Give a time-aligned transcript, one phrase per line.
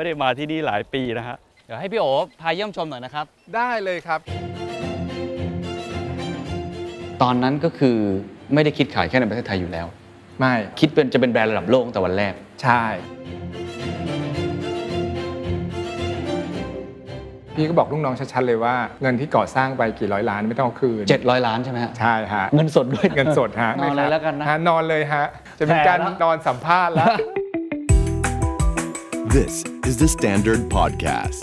[0.00, 2.06] ไม่ได้มาที่นี่หลายปีนะฮะ เดี๋ยวให้พี่โอ
[2.40, 4.20] พาเยี่ยมชมหน่อยนะครับ ได้เลยครับ
[7.22, 7.96] ตอนนั้นก็คือ
[8.54, 9.86] ไม่ได้คิดขายแค่ในประเทศไทยอยู่แล้ว
[10.40, 12.82] ไม่คิดเป็นจะเป็นแบรนด์ระดับโลกตั้งแต่วันแรก ใช่
[17.54, 25.24] พี่ก็บอกลูกน้องชัดๆเลยว่าเงินที่ก่อสร้างไปกี่ร้อยล้านไม่ต้องเอาคืน700 ล้านใช่ไหมฮะ ใช่ฮะเงินสดด้วยเงินสดฮะนอนเลยแล้วกันนะฮนอนเลยฮะ
[25.58, 27.08] จะเป็นการแผลแล้ว นอนสัมภาษณ์แล้ว
[29.38, 31.42] This is the Standard Podcast.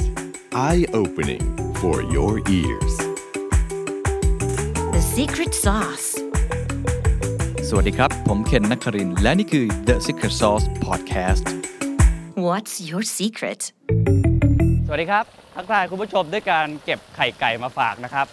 [0.53, 1.43] Eye opening
[1.75, 2.93] for your ears.
[4.95, 6.07] The secret sauce.
[7.69, 11.45] สวัสดีครับ ผมเคนนักครินทร์และนี่คือ The Secret Sauce Podcast
[12.47, 13.61] What's your secret?
[14.85, 15.25] สวัสดีครับ
[15.55, 18.27] ทักทายคุณผู้ชมด้วยการเก็บไข่ไก่มาฝากนะครับ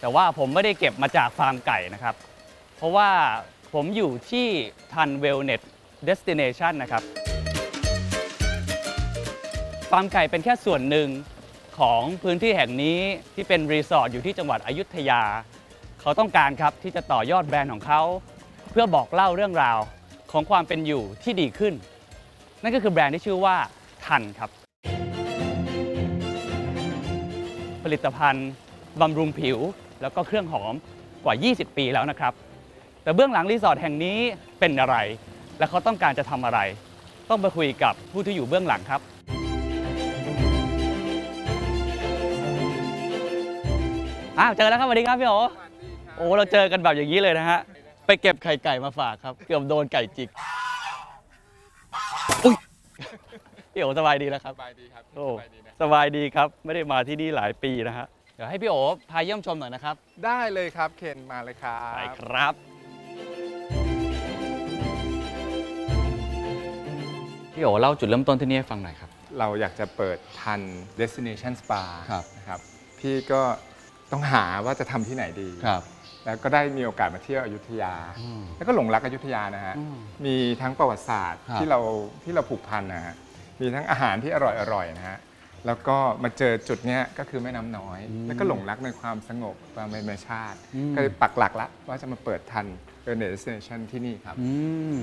[0.00, 2.14] แต่ว่าผมไม่ได้เก็บมาจากฟาร์มไก่นะครับ
[2.76, 3.10] เพราะว่า
[3.74, 4.46] ผมอยู่ที่
[4.92, 11.08] THANN Wellness Destination นะครับฟาร์มไก่เป็นแค่ส่วนหนึ่ง
[11.78, 12.98] ของพื้นที่แห่งนี้
[13.34, 15.22] ที่เป็นรีสอร์ทอยู่ที่จังหวัดอยุธยา
[16.00, 18.02] เขาต้องการครับที่จะต่อยอดแบรนด์ของเขา
[18.70, 19.78] เพื่อบอกเล่าเรื่องราว
[20.32, 21.74] ของความเป็นอยู่ที่ดีขึ้น
[22.62, 23.56] นั่นก็คือแบรนด์ที่ชื่อว่า
[24.06, 24.50] THANN ครับ
[27.84, 28.48] ผลิตภัณฑ์
[29.00, 29.58] บำรุงผิว
[30.02, 30.74] แล้วก็เครื่องหอม
[31.24, 32.32] กว่า 20 ปีแล้วนะครับ
[33.02, 34.18] แต่เบื้องหลังรีสอร์ทแห่งนี้
[34.60, 34.96] เป็นอะไร
[35.58, 36.60] และเขาต้องการจะทำอะไร
[37.30, 39.00] ต้องไปคุยกับผู้ที่อยู่เบื้องหลังครับ
[44.40, 45.34] อ้าวเจอแล้วครับสวัสดีครับพี่โอ
[46.16, 47.60] โอ้เราเจอกันแบบอย่างนี้เลยนะฮะ
[48.06, 50.28] ไปเก็บไข่ไก่มาฝากครับ เกือบโดนไก่จิก
[52.44, 52.56] อุ้ย
[53.72, 58.76] พี่โอสบายดีแล้วครับสบายดีครับโอ้สบายดีนะสบายดีครับ ไม่ได้มาที่นี่หลายปีนะฮะเดี๋ยวให้พี่โอ
[59.10, 62.54] พาเยี่ยมชมหน่อยนะครับ ได้เลยครับเคนมาเลยครับไปครับ
[67.54, 70.60] พี่โอเล่าจุดเริ่มต้นที่นี่ให้ฟังหน่อยครับ เราอยากจะเปิดทัน
[71.00, 72.60] destination spa ครับนะครับ
[73.00, 73.42] พี่ก็
[74.12, 75.82] ต้องหาว่าจะทำที่ไหนดี ครับ
[76.24, 81.80] แล้วก็ได้มีโอกาสมาเที่ยวอยุธยา อืมแล้วก็หลงรักอยุธยานะฮะ อืมมีทั้งประวัติศาสตร์ครับที่เรา
[82.24, 83.14] ที่เราผูกพันนะฮะ
[83.60, 85.18] มีทั้งอาหารที่อร่อยอร่อยนะฮะ
[85.66, 90.58] แล้วก็มาเจอจุดเนี้ยก็คือแม่น้ำน้อย แล้วก็หลงรักในความสงบความเป็นธรรมชาติ
[90.94, 92.66] ก็เลยปักหลักละว่าจะมาเปิดทัน
[93.04, 94.50] เ e เ s t i n a t i o n ที่นี่ครับ อื
[94.94, 94.98] ม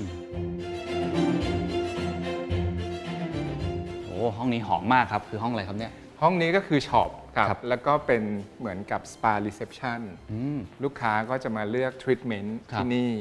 [4.06, 5.92] โอ้ห้องนี้หอมมากครับ คือห้องอะไรครับเนี่ย
[6.22, 8.22] ห้องนี้ก็คือ shop ครับครับแล้วก็เป็น
[8.58, 10.00] เหมือนกับสปา reception
[10.32, 13.12] อืมลูกค้าก็จะมาเลือกทรีทเมนต์ครับที่นี่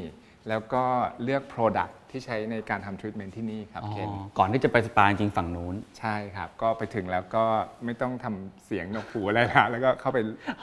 [0.50, 0.84] แล้วก็
[1.24, 7.46] เลือก Product ที่ใช้ในการทำทรีทเมนต์ที่นี่ครับอ๋อเคนก่อนที่จะไปสปาจริงๆฝั่งนู้น ใช่ครับ ก็ไปถึงแล้วก็
[7.86, 10.18] ไม่ต้องทำเสียงนกหูอะไรละแล้วก็เข้าไป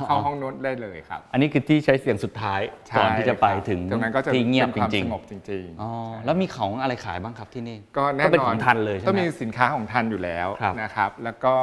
[0.07, 5.91] เข้าห้องโน้นได้เลยครับ อันนี้คือที่ใช้เสียงสุดท้ายใช่ก่อนที่จะไปถึงตรงนั้นก็จะที่เงียบป็นจความริงสงบจริงๆอ๋อ
[6.25, 11.55] แล้วมีของอะไรขายบ้างครับที่นี่ๆก็แน่ก็เป็นนอขนองทันเลยใช่ไหมก็มีสินค้าของทันอยู่แล้วครับนะครับ แล้วก็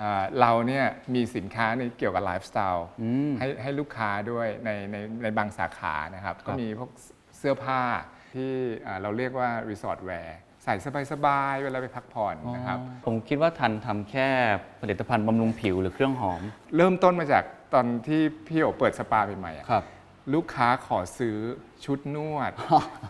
[0.00, 6.90] เอ่อเราเนี่ยมีสินค้าในเกี่ยวกับไลฟ์สไตล์อืมให้ให้ลูกค้าด้วยในในในบางสาขานะครับ ก็มีพวก
[7.38, 7.82] เสื้อผ้า
[8.34, 10.74] ที่เอ่อเราเรียกว่า resort wear ใส่
[11.12, 14.28] สบายๆเวลาไปพักผ่อนนะครับ ผมคิดว่า THANN ทำแค่
[14.82, 16.42] ผลิตภัณฑ์บำรุงผิวหรือเครื่องหอม
[16.76, 17.44] เริ่มต้นมาจาก
[17.74, 19.84] ตอนที่พี่โอเปิดสปาใหม่ๆอะครับ
[20.34, 21.36] ลูกค้าขอซื้อ
[21.84, 22.52] ชุดนวด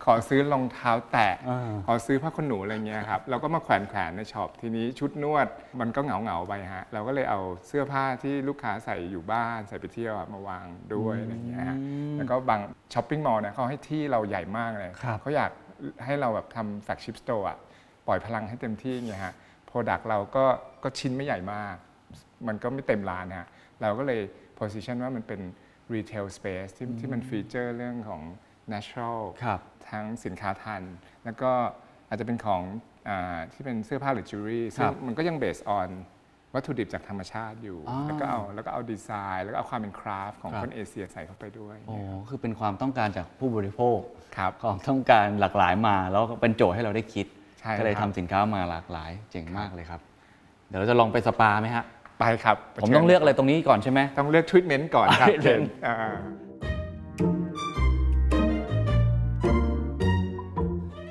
[0.05, 5.47] ขอซื้อรองเท้าแตะอ่าขอซื้อผ้าขนหนูอะไรเงี้ยครับ เราก็มาแขวนแขวนใน shop ทีนี้ชุดนวด
[5.81, 10.65] มันก็เหงาเหงาๆไปฮะ เราก็เลยเอาเสื้อผ้าที่ลูกค้าใส่อยู่บ้านใส่ไปเที่ยวอะมาวาง
[10.95, 11.79] ด้วยอะไรเงี้ยฮะ
[12.17, 12.61] แล้วก็บาง
[12.95, 15.51] shopping mall เนี่ยเขาให้ที่เราใหญ่มากเลยครับเขาอยาก
[16.05, 17.59] ให้เราแบบทำ flagship store อะ
[18.07, 19.35] ปล่อยพลังให้เต็มที่เงี้ยฮะ
[19.67, 20.45] product เราก็
[20.83, 21.77] ก็ชิ้นไม่ใหญ่มาก
[22.47, 23.49] มันก็ไม่เต็มร้านฮะ
[23.83, 24.21] เราก็เลย
[24.59, 25.41] position ว่ามันเป็น
[25.95, 28.23] retail space ที่ที่มัน feature เรื่องของ
[28.73, 29.61] natural ครับ
[29.91, 30.83] ทั้งสินค้า THANN
[31.25, 31.53] แล้วก็
[32.09, 32.63] อาจจะเป็นของ
[33.09, 35.89] อาที่เป็นเสื้อผ้าหรือจิวเวลรี่ซึ่งมันก็ยัง based on
[36.55, 41.97] วัตถุดิบจากธรรมชาติอยู่อ่าแล้วก็เอาแล้วก็เอาดีไซน์ แล้วก็เอาความเป็น craft ของครับคนเอเชียใส่เข้าไปด้วยโอ้
[42.29, 43.99] คือเป็นความต้องการจากผู้บริโภค
[44.37, 47.27] ครับความต้องการหลากหลายมา แล้วก็เป็นโจทย์ให้เราได้คิด
[47.61, 50.01] ใช่ก็เลยครับทำสินค้ามาหลากหลายเจ๋งมากเลยครับ
[50.69, 51.85] เดี๋ยวเราจะลองไปสปาไหมฮะ
[52.21, 55.95] ไปครับผมต้องเลือกอะไรตรงนี้ก่อนใช่ไหมต้องเลือกทรีทเมนต์ก่อนครับ treatment เคนอ่า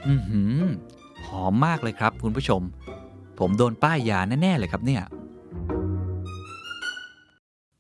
[0.08, 0.62] อือหือ
[1.28, 2.62] หอมมากเลยครับคุณผู้ชม
[3.40, 5.04] ผมโดนป้ายยาแน่ๆเลยครับเนี่ย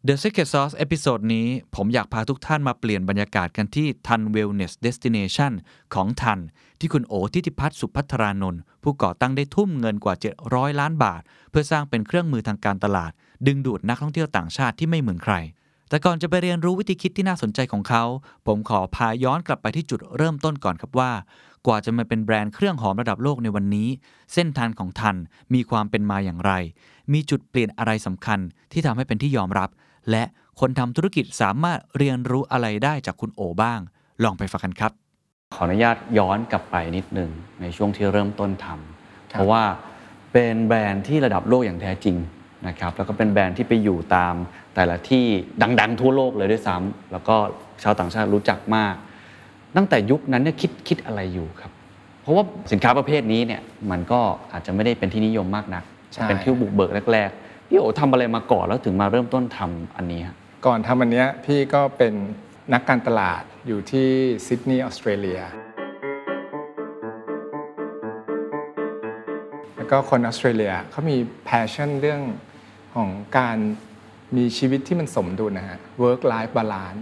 [0.07, 5.53] The Secret Sauce เอพิโซดนี้ผมอยากพาทุกท่านมาเปลี่ยนบรรยากาศกันที่ทัน Wellness Destination
[5.93, 6.39] ของทัน
[6.79, 10.15] ที่คุณโอทิติพัฒน์สุพัทรานนท์ผู้ก่อตั้งได้ทุ่มเงินกว่า
[10.47, 13.11] 700 ล้านบาท เพื่อสร้างเป็นเครื่องมือทางการตลาด
[13.47, 15.35] ดึงดูดนักท่องเที่ยวต่างชาติที่ไม่เหมือนใคร
[15.89, 18.03] แต่ก่อนจะไปเรียนรู้วิธีคิดที่น่าสนใจของเขา
[18.47, 21.11] ผมขอพาย้อนกลับไปที่จุดเริ่มต้นก่อนครับว่า
[21.65, 23.89] กว่าจะมาเป็นแบรนด์เครื่องหอมระดับโลกในวันนี้
[24.33, 25.15] เส้นทางของทัน
[25.53, 26.51] มีความเป็นมาอย่างไร
[27.13, 28.39] มีจุดเปลี่ยนอะไรสำคัญ
[28.71, 29.69] ที่ทำให้เป็นที่ยอมรับ
[30.11, 30.23] และ
[30.59, 33.79] คนทำธุรกิจสามารถเรียนรู้อะไรได้จากคุณโอบ้าง
[34.23, 34.91] ลองไปฟังกันครับ
[35.55, 37.31] ขออนุญาตย้อนกลับไปนิดหนึ่ง
[37.61, 39.63] ในช่วงที่เริ่มต้นทำครับเพราะว่า
[40.33, 42.15] เป็นแบรนด์ที่ระดับโลกอย่างแท้จริง
[42.67, 44.33] นะครับแล้วก็เป็นแบรนด์ที่ไปอยู่ตาม
[44.75, 45.25] แต่ละที่
[45.79, 47.35] ดัง ๆ ทั่วโลกเลยด้วยซ้ำแล้วก็
[47.83, 48.95] ชาวต่างชาติรู้จักมาก
[49.75, 51.71] ตั้งแต่ยุคนั้นเนี่ยคิดคิดอะไรอยู่ครับ
[52.21, 53.61] เพราะว่าสินค้าประเภทนี้เนี่ย
[53.91, 54.19] มันก็
[54.51, 55.83] อาจจะไม่ได้เป็นที่นิยมมากนัก
[56.13, 60.35] ใช่เป็นที่บุกเบิกแรก ๆ พี่โอทำอะไรมาก่อนแล้วถึงมาเริ่มต้นทำอันนี้ฮะ
[60.65, 62.13] ก่อนทำอันเนี้ยพี่ก็เป็น
[62.73, 64.09] นักการตลาดอยู่ที่
[64.47, 65.41] ซิดนีย์ออสเตรเลีย
[69.75, 71.17] แล้วก็คนออสเตรเลียเขามี
[71.49, 72.21] passion เรื่อง
[72.95, 73.57] ของการ
[74.37, 76.99] มีชีวิตที่มันสมดุลนะฮะ work life balance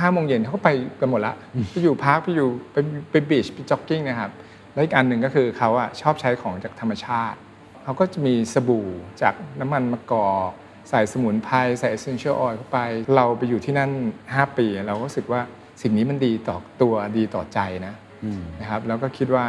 [0.00, 0.70] ห้าโมงเย็นเขาก็ไป
[1.00, 1.34] กันหมดละ
[1.70, 2.76] ไปอยู่ park ไปอยู่ไป
[3.10, 4.30] ไป beach ไปจ็อกกิ้งนะครับ
[4.72, 7.38] แล้วอีกอันหนึ่งก็คือเขาอะชอบใช้ของจากธรรมชาติ
[7.84, 8.88] เขาก็จะมีสบู่
[9.22, 10.50] จากน้ำมันมะกอก
[10.90, 12.78] ใส่สมุนไพรใส่ essential oil เข้าไป
[13.16, 13.90] เราไปอยู่ที่นั่น
[14.24, 15.40] 5 ปี เราก็รู้สึกว่า
[15.82, 17.94] สิ่งนี้มันดีต่อตัวดีต่อใจนะ
[18.60, 19.44] นะครับแล้วก็คิดว่า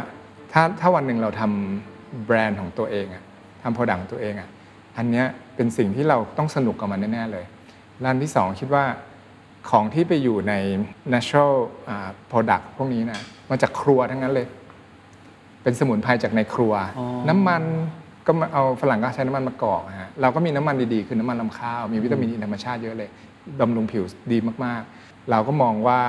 [0.52, 3.22] ถ้าถ้าวันหนึ่งเราทำแบรนด์ของตัวเองอะ
[3.62, 4.48] ทำ product ของตัวเองอะ
[4.96, 7.44] อันเนี้ยเป็นสิ่งที่เราต้องสนุกกับมันแน่ ๆ เลย
[8.04, 8.84] แล้วที่สองคิดว่า
[9.70, 10.54] ของที่ไปอยู่ใน
[11.12, 11.52] natural
[11.88, 14.46] อ่า product พวกนี้นะมาจากครัวทั้งนั้นเลย
[15.62, 16.72] เป็นสมุนไพรจากในครัว
[17.28, 17.62] น้ำมัน
[18.26, 23.10] ก็มาเอาฝรั่งก็ใช้น้ำมันมะกอกนะฮะเราก็มีน้ำมันดีๆ คือน้ำมันรำข้าว มีวิตามินอีธรรมชาติเยอะเลย
[23.60, 26.00] บำรุงผิวดีมากๆ เราก็มองว่า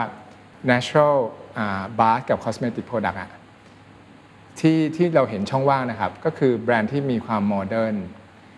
[0.70, 1.16] natural
[1.58, 3.32] อ่า bath กับ cosmetic product อะ
[4.60, 7.96] ที่ที่เราเห็นช่องว่างนะครับ ก็คือแบรนด์ที่มีความ modern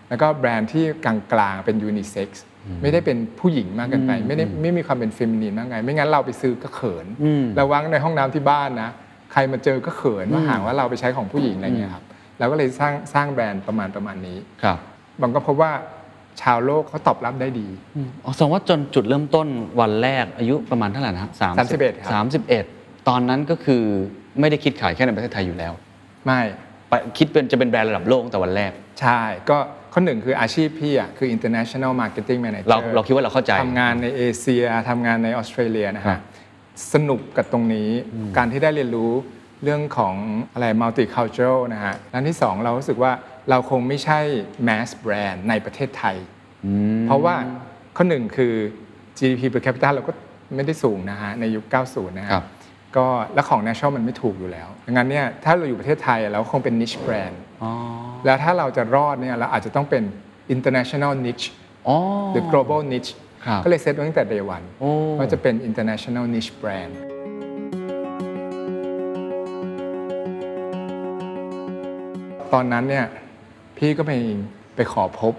[0.09, 2.43] แล้วก็แบรนด์ที่กลางๆ เป็นยูนิเซ็กซ์
[2.81, 8.89] ไม่ได้เป็นผู้หญิงมากเกินไป ไม่ได้ไม่มีความเป็น feminine มากไง ไม่งั้นเราไปซื้อก็เขินอืมระวังในห้องน้ำที่บ้านนะ
[9.31, 12.05] ใครมาเจอก็เขินว่าห่างว่าเราไปใช้ของผู้หญิงอะไรเงี้ยครับ
[12.39, 14.77] เราก็เลยสร้างสร้างแบรนด์ประมาณประมาณนี้ครับ
[15.21, 15.71] บางก็พบว่า
[16.41, 17.67] ชาวโลกเขาตอบรับได้ดี
[18.23, 19.47] อ๋อแสดงว่าจนจุดเริ่มต้น
[19.81, 22.65] วันแรกอายุประมาณเท่าไหร่นะฮะ31ครับสามสิบเอ็ด
[23.09, 23.83] ตอนนั้นก็คือ
[24.39, 25.73] ไม่ได้คิดขายแค่ในประเทศไทยอยู่แล้ว
[26.25, 26.41] ไม่
[26.89, 28.71] ไปคิดเป็นจะเป็นแบรนด์ระดับโลกตั้งแต่วันแรก
[29.01, 29.57] ใช่ ก็
[29.93, 36.21] ข้อหนึ่งคืออาชีพพี่อะคือ international marketing manager เราเราคิดว่าเราเข้าใจทำงานในเอเชียทำงานในออสเตรเลียนะครัฮะบ
[36.93, 37.89] สนุกกับตรงนี้
[38.37, 39.13] การที่ได้เรียนรู้
[39.63, 40.15] เรื่องของ
[40.53, 43.11] อะไร multicultural นะฮะด้านที่สองเรารู้สึกว่า
[43.49, 44.19] เราคงไม่ใช่
[44.67, 46.17] mass brand ในประเทศไทย
[47.07, 47.35] เพราะว่า
[47.95, 48.53] ข้อหนึ่งคือ
[49.17, 50.11] GDP per capita เราก็
[50.55, 52.45] ไม่ได้สูงนะฮะในยุค 90 นะฮะครับ
[52.97, 57.71] ก็แล้วของ national มันไม่ถูกอยู่แล้วดังนั้นเนี่ยถ้าเราอยู่ประเทศไทยเราคงเป็น niche brand อ๋อ
[58.25, 60.03] แล้วถ้าเราจะรอดเนี่ยเราอาจจะต้องเป็น
[60.55, 61.45] international niche
[61.87, 61.97] อ๋อ
[62.31, 63.11] หรือ global niche
[63.45, 66.93] ครับก็เลยเซตไว้ตั้งแต่ day one โอ้ว่าจะเป็น international niche brand
[72.53, 73.05] ตอนนั้นเนี่ย
[73.77, 74.11] พี่ก็ไป
[74.75, 75.33] ไปขอพบ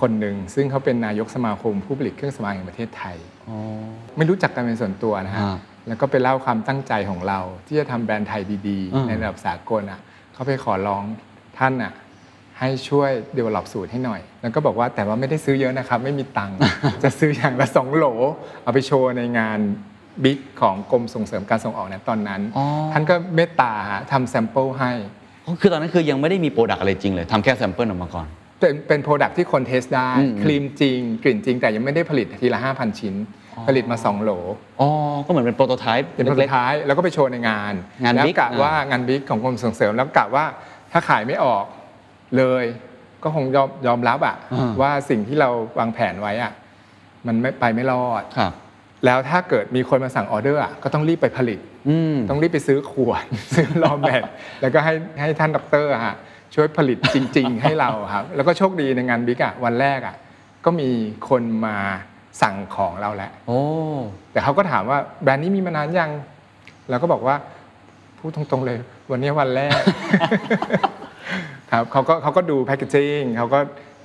[0.00, 3.16] คนหนึ่งซึ่งเขาเป็นนายกสมาคมผู้ผลิตเครื่องสำอางแห่งประเทศไทย
[3.48, 3.58] อ๋อ
[4.16, 5.56] ไม่รู้จักกันเป็นส่วนตัวนะฮะอ่า
[5.88, 10.00] แล้วก็ไปเล่าความตั้งใจของเรา ที่จะทำแบรนด์ไทยดีอ่าๆในระดับสากลอะ
[10.32, 11.04] เขาไปขอร้อง
[11.58, 11.92] ท่านอะ
[12.58, 16.56] ให้ช่วย develop สูตรให้หน่อย แล้วก็บอกว่าแต่ว่าไม่ได้ซื้อเยอะนะครับ ไม่มีตังค์
[17.02, 18.06] จะซื้ออย่างละสองโหล
[18.62, 19.58] เอาไปโชว์ในงาน
[20.24, 24.92] บิ๊กของกรมส่งเสริมการส่งออกในะตอนนั้นอ๋อท่านก็เมตตาฮะทำ sample ให้
[25.60, 28.26] คือตอนนั้นคือยังไม่ได้มี product อะไรจริงเลยทำแค่ sample ออกมาก่อน
[28.60, 33.14] เป็นเป็น product ที่คน test ได้อืม ครีมจริง กลิ่นจริง แต่ยังไม่ได้ผลิตทีละ 5,000 ชิ้น
[33.68, 34.30] ผลิตมา 2 โหล
[34.80, 34.88] อ๋อ
[35.26, 40.44] ก็เหมือนเป็น prototype เป็นผลเล็กท้ายแล้วก็ไปโชว์ในงานงานแล้ว BIG กะอ่า ว่างาน BIG ของกรมส่งเสริม แล้วกะว่า
[40.92, 41.64] ถ้าขายไม่ออก
[42.36, 42.64] เลย
[43.22, 44.36] ก็คงยอมยอมรับอะ
[44.80, 46.52] ว่าสิ่งที่เราวางแผนไว้อะ
[47.26, 48.52] มันไม่ไปไม่รอด ๆครับ
[49.04, 51.67] แล้วถ้าเกิดมีคนมาสั่งออเดอร์อะก็ต้องรีบไปผลิตอืม
[52.28, 54.22] ต้องรีบไปซื้อขวด ซื้อรอแบต
[54.60, 56.14] แล้วก็ให้ให้ท่านด็อกเตอร์อะฮะ
[56.54, 60.16] ช่วยผลิตจริง ๆ ให้เราครับ แล้วก็โชคดีในงาน BIG อะวันแรกอะ
[60.64, 60.88] ก็มี
[61.28, 61.76] คนมา
[62.42, 63.60] สั่งของเราแล้วโอ้
[64.32, 66.10] แต่เขาก็ถามว่าแบรนด์นี้มีมานานยัง
[66.90, 67.36] เราก็บอกว่า
[68.18, 68.78] พูดตรงๆเลย
[69.10, 69.80] วันนี้วันแรก
[71.72, 73.58] ครับเขาก็เขาก็ดู packaging เขาก็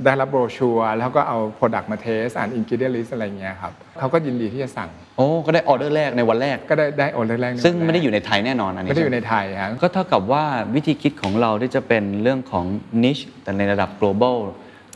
[0.06, 10.44] ได้รับโบรชัวร์แล้วเขาก็เอา product มา test อ่าน ingredient list อะไรเงี้ยครับเขาก็ยินดีที่จะสั่ง โอ้ก็ได้ออเดอร์แรกในวันแรก ก็ได้ได้ออเดอร์แรกในซึ่งวันแรกไม่ได้อยู่ในไทยแน่นอนอันนี้ไม่ได้อยู่ในใช่หไทยครับก็เท่ากับว่า
[10.76, 12.66] วิธีคิดของเราที่จะเป็นเรื่องของ
[13.04, 14.38] niche แต่ในระดับ global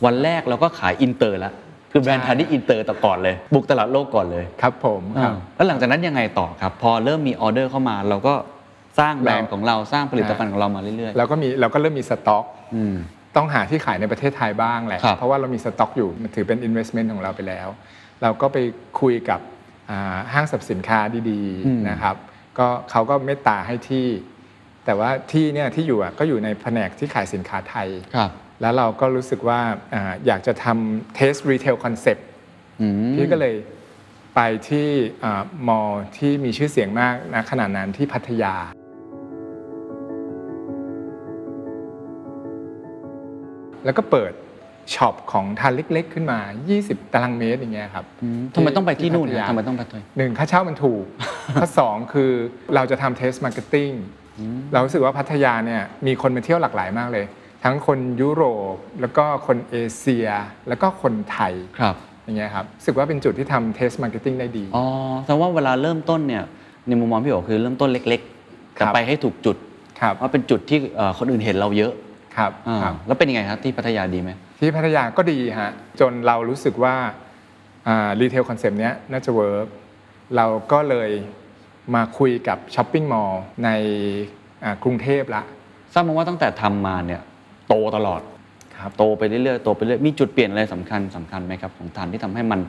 [0.04, 1.52] วันแรกเราก็ขายอินเตอร์แล้ว
[1.92, 8.34] คือแบรนด์ไทยที่อินเตอร์แต่ก่อนเลย บุกตลาดโลกก่อนเลยครับผมครับอ่าแล้วหลังจากนั้นยังไงต่อครับ พอเริ่มมีออเดอร์เข้ามาเราก็
[8.98, 12.96] สร้างแบรนด์ของเราสร้างผลิตภัณฑ์ของเรามาเรื่อยเราก็มีเราก็เริ่มมีสต็อกๆอืม
[13.38, 17.68] ต้องหาที่ขายในประเทศไทยบ้างแหละ ครับ เพราะว่าเรามีสต็อกอยู่มันถือเป็น investment ของเราไปแล้ว
[18.22, 18.58] เราก็ไป
[19.00, 19.40] คุยกับ
[19.90, 20.98] อ่าห้างสรรพสินค้า
[21.30, 22.16] ดีอืมๆนะครับ
[22.58, 24.06] ก็เขาก็เมตตาให้ที่
[24.84, 28.30] แต่ว่าที่เนี่ยที่อยู่อะก็อยู่ในแผนกที่ขายสินค้าไทย ครับ
[28.60, 29.60] แล้วเราก็รู้สึกว่า
[29.94, 32.22] อาอยากจะทำ taste retail concept
[32.80, 33.54] อืม พี่ก็เลย
[34.34, 34.88] ไปที่
[35.24, 38.54] อ่ามอลล์ที่มีชื่อเสียงมากนะขนาดนั้นที่พัทยา
[43.84, 44.32] แล้วก็เปิด
[44.94, 46.38] ช็อปของ THANN เล็ก ๆ ขึ้นมา
[46.76, 51.04] 20 ตารางเมตรอย่างเงี้ยครับอืมทำไมต้องไปที่นู่นพัทนะยาทำไมต้องไปที่หนึ่งค่าเช่ามันถูก
[51.60, 52.30] ข้อสองคือ
[52.74, 53.90] เราจะทำ test marketing
[54.72, 57.24] เรารู้สึกว่าพัทยาเนี่ยมีคนมาเที่ยวหลากหลายมากเลย
[57.64, 58.44] ทั้งคนยุโร
[58.74, 60.28] ป แล้วก็คนเอเชีย
[60.68, 61.94] แล้วก็คนไทยครับ
[62.24, 64.84] อย่างเงี้ยครับรู้สึกว่าเป็นจุดที่ทำ test marketing ได้ดีอ๋อ
[65.26, 66.44] แต่ว่าเวลาเริ่มต้นเนี่ย
[66.88, 69.56] ในมุมมองพี่โอคือเริ่มต้นเล็กๆครับแต่ไปให้ถูกจุด
[70.00, 71.92] ครับว่าเป็นจุดที่เอ่อคนอื่นเห็นเราเยอะ
[72.36, 74.30] ครับอ่าครับ แล้วเป็นยังไงครับที่พัทยาดีไหม
[74.60, 75.70] ที่พัทยาก็ดีฮะ
[76.00, 76.94] จนเรารู้สึกว่า
[78.20, 79.68] retail concept เนี้ยน่าจะ work
[80.36, 81.10] เราก็เลย
[81.94, 83.68] มาคุยกับ shopping mall ใน
[84.64, 85.42] อ่ากรุงเทพละ
[85.92, 87.20] ทราบมาว่าตั้งแต่ทำมาเนี่ย
[87.68, 88.20] โตตลอด
[88.78, 92.60] ครับ โตไปเรื่อยๆโตไปเรื่อยมีจุดเปลี่ยนอะไรสำคัญสำคัญไหมครับ ของ THANN ที่ทำให้มัน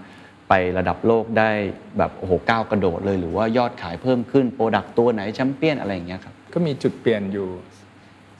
[0.49, 1.51] ไประดับโลกได้
[1.97, 7.47] แบบโอ้โหก้าวกระโดดเลย หรือว่ายอดขายเพิ่มขึ้น product ตัวไหนแชมเปี้ยนอะไรอย่างเงี้ยครับ ก็มีจุดเปลี่ยนอยู่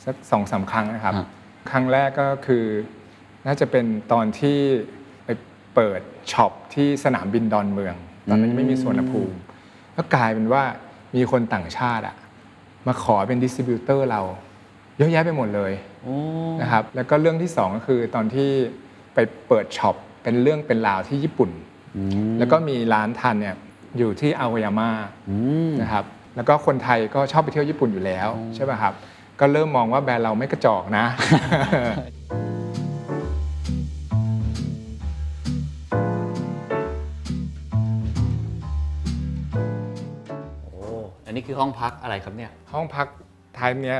[0.05, 1.27] สักสองสามครั้งนะครับฮะ
[1.71, 2.65] ครั้งแรกก็คือ
[3.45, 4.57] น่าจะเป็นตอนที่
[5.25, 5.29] ไป
[5.75, 6.01] เปิด
[6.31, 7.95] ช็อปที่สนามบินดอนเมือง
[8.29, 9.35] ตอนนั้นยังไม่มีสุวรรณภูมิ
[9.93, 10.63] แล้วกลายเป็นว่า
[11.15, 12.15] มีคนต่างชาติอะ
[12.87, 14.21] มาขอเป็น distributor เรา
[14.97, 15.71] เยอะแยะไปหมดเลย
[16.03, 16.15] โอ้
[16.61, 18.49] นะครับแล้วก็เรื่องที่สองก็คือตอนที่
[19.13, 21.49] ไปเปิดช็อปเป็นเรื่องเป็นราวที่ญี่ปุ่น
[21.97, 23.55] อืมแล้วก็มีร้าน THANN เนี่ย
[23.97, 24.89] อยู่ที่อาโอยาม่า
[25.29, 25.35] อื
[25.69, 28.93] มนะครับแล้วก็คนไทยก็ชอบไปเที่ยวญี่ปุ่นอยู่แล้วใช่ป่ะครับ
[29.39, 31.05] ก็เริ่มมองว่าแบรนด์เราไม่กระจอกนะ
[40.63, 40.81] โอ้
[41.25, 43.07] อันนี้คือห้องพักอะไรครับเนี่ย ห้องพัก
[43.55, 43.99] ไทยเนี้ย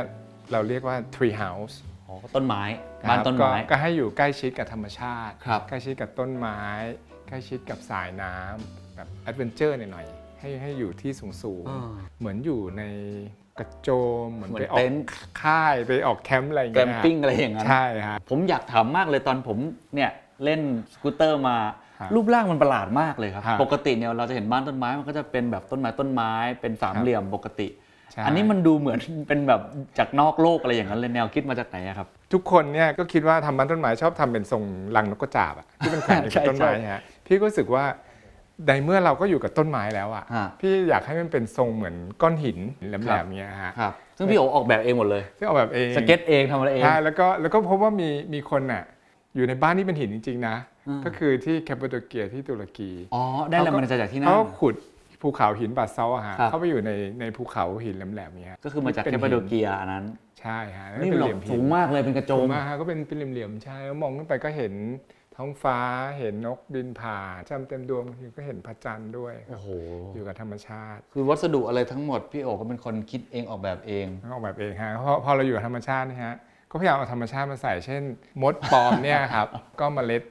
[0.51, 1.75] เราเรียกว่า tree house
[2.07, 6.59] อ๋อต้นไม้ะคบ้านรับต้นไม้ก็ก็ให้อยู่ใกล้ชิดกับธรรมชาติครับใกล้ชิดกับต้นไม้
[7.27, 12.83] ใกล้ชิดกับสายน้ำแบบ adventure หน่อยๆให้ให้อยู่ที่สูงอ่าๆเหมือนอยู่ใน
[13.59, 13.89] กระโจ
[14.25, 15.03] มเหมือนเหมือนไปออก
[15.43, 19.57] ค่ายไปออกแคมป์อะไรอย่างเงี้ย เต็นท์ glamping อะไรอย่างนั้นใช่ฮะผมอยากถามมากเลยตอนผม
[19.95, 20.09] เนี่ย
[20.43, 20.61] เล่น
[20.93, 21.57] สกูตเตอร์มา
[21.99, 27.67] ครับรูปร่างมันประหลาดมากเลยครับครับ ปกติเนี่ยเราจะเห็นบ้านต้นไม้มันก็จะเป็นแบบต้นไม้ต้นไม้ครับเป็นสามเหลี่ยมปกติ
[28.11, 29.61] ใช่อันนี้มันดูเหมือนเป็นแบบ
[29.97, 34.63] จากนอกโลกอะไรอย่างนั้นเลยแนวคิดมาจากไหนอะครับ ทุกคนเนี่ยก็คิดว่าทำบ้านต้นไม้ชอบทำเป็นทรง
[34.95, 37.85] รังนกกระจาบอะที่เป็นแขวนอยู่ใช่กับต้นไม้ใช่ฮะพี่ก็รู้สึกว่า
[38.67, 48.83] ในเมื่อเราก็อยู่กับต้นไม้แล้วอะฮะ พี่อยากให้มันเป็นทรงเหมือนก้อนหินแหลมๆเงี้ยฮะครับ ซึ่งพี่โอออกแบบเองหมดเลย ที่ออกแบบเอง สเก็ตเองทำอะไรเอง ใช่แล้วก็แล้วก็พบว่ามีมีคนน่ะ
[49.35, 50.55] อยู่ในบ้านที่เป็นหินจริง ๆ นะ
[50.87, 54.75] อืม ก็คือที่แคปปาโดเกียที่ตุรกีอ๋อ ได้แรงบันดาลใจจากที่นั่น เขาก็ขุด
[55.21, 60.05] ภูเขาหินบาซอลต์อะฮะครับ เข้าไปอยู่ในในภูเขาหินแหลมๆเงี้ยก็คือมาจากเป็นหินแคปปาโดเกียอันนั้น
[60.41, 64.73] ใช่ฮะแล้วนี่เป็นหลเหลี่บยมหิสูนงมากเลยเป็นกระโจสูมงมากฮะก็เป็นเป็นเหลี่ยมๆใช่แล้วมองขึ้นไปก็เห็น
[65.39, 65.79] ท้องฟ้า
[66.17, 69.67] เห็นนกบินผ่านจำเต็มดวงบางทีก็เห็นพระจันทร์ด้วยครับโอ้โห
[70.15, 76.33] อยู่กับธรรมชาติ คือวัสดุอะไรทั้งหมดพี่โอก็เป็นคนคิดเองออกแบบเองต้องออกแบบเองฮะเพราะพอเราอยู่กับธรรมชาตินะฮะ
[76.71, 78.01] ก็พยายามเอาธรรมชาติมาใส่เช่น
[78.41, 79.47] มดปลอมเนี่ยครับ
[79.79, 80.23] ก็เมล็ด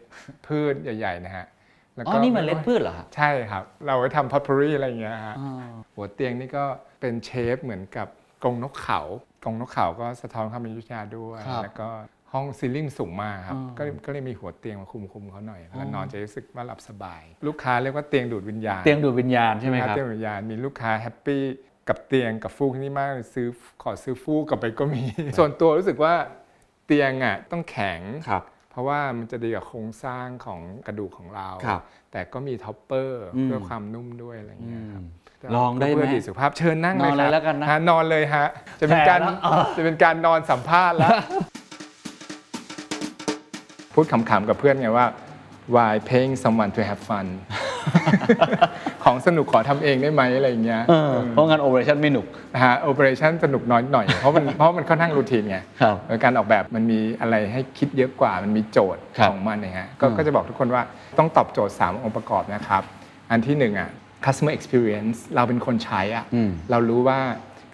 [0.46, 1.46] พืชใหญ่ๆนะฮะ
[1.94, 5.50] แล้วอ๋ก็อนี่มันเล็ดพืชเหรอฮะใช่ครับ เราไว้ทำพอตพอรี่อะไรอย่างเงี้ยฮะอ๋อ
[5.94, 6.64] หัวเตียงนี่ก็
[7.00, 8.08] เป็นเชฟเหมือนกับ
[8.42, 9.00] กรงนกเขา
[9.44, 11.88] กรงนกเขาก็สะท้อนความเป็นอยุธยาด้วยครับแล้วก็
[12.32, 21.42] ห้องซีลิ่งสูงมากครับอ๋อก็ก็เลยมีหัวเตียงมาคุมคุมๆเขาหน่อยแล้วนอนจะรู้สึกว่าหลับสบาย ลูกค้าเรียกว่าเตียงดูดวิญญาณเตียงดูดวิญญาณใช่ไหมครับเตียงดูดวิญญาณมีลูกค้าแฮปปี้
[21.88, 23.48] กับเตียงกับฟูกที่นี่มากเลยซื้อ
[23.82, 25.02] ขอซื้อฟูกกลับไปก็มี
[25.38, 26.14] ส่วนตัวรู้สึกว่า
[26.86, 31.80] เตียงอะต้องแข็งครับเพราะว่ามันจะดีกับโครงสร้างของกระดูกของเราครับ
[32.12, 35.04] แต่ก็มี topper อืมเพื่อความนุ่มด้วยอะไรอย่างเงี้ยครับ
[35.56, 38.46] ลองได้ไหมเพื่อสุขภาพดีเชิญนั่งนอนเลยเลยแล้วกันนะฮนอนเลยฮะ
[38.80, 41.12] จะเป็นการแผลแล้วอะจะเป็นการนอนสัมภาษณ์แล้ว
[43.98, 45.06] พูดขำๆกับเพื่อนไงว่า
[45.74, 47.26] why paying someone to have fun
[49.04, 60.82] ของสนุกขอทำเองได้ไหมอะไรอย่างเงี้ยเออเพราะงั้น operation ไม่หนุกนะฮะ operation สนุกน้อยหน่อย เพราะมันเพราะมันค่อนข้าง routine ไงครับเออการออกแบบมันมีอะไรให้คิดเยอะกว่ามันมีโจทย์ครับของมันนะฮะก็อืมก็จะบอกทุกคนว่า
[61.18, 62.82] ต้องตอบโจทย์ 3 องค์ประกอบนะครับ
[63.30, 63.90] อันที่หนึ่งอะ
[64.24, 67.18] customer experience เราเป็นคนใช้อะอืมเรารู้ว่า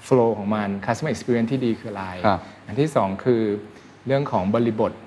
[0.07, 3.43] flow ของมัน customer experience ที่ดีคืออะไรครับอันที่สองคือ
[4.07, 5.03] เรื่องของบริบทเ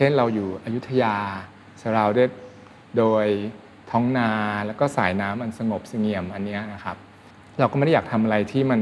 [0.00, 1.14] ช่นเราอยู่อยุธยา
[1.80, 2.30] surrounded
[2.98, 3.26] โดย
[3.90, 4.30] ท้องนา
[4.66, 6.96] แล้วก็สายน้ำอันสงบเสงี่ยมอันเนี้ยนะครับ
[7.58, 8.80] เราก็ไม่ได้อยากทำอะไรที่มัน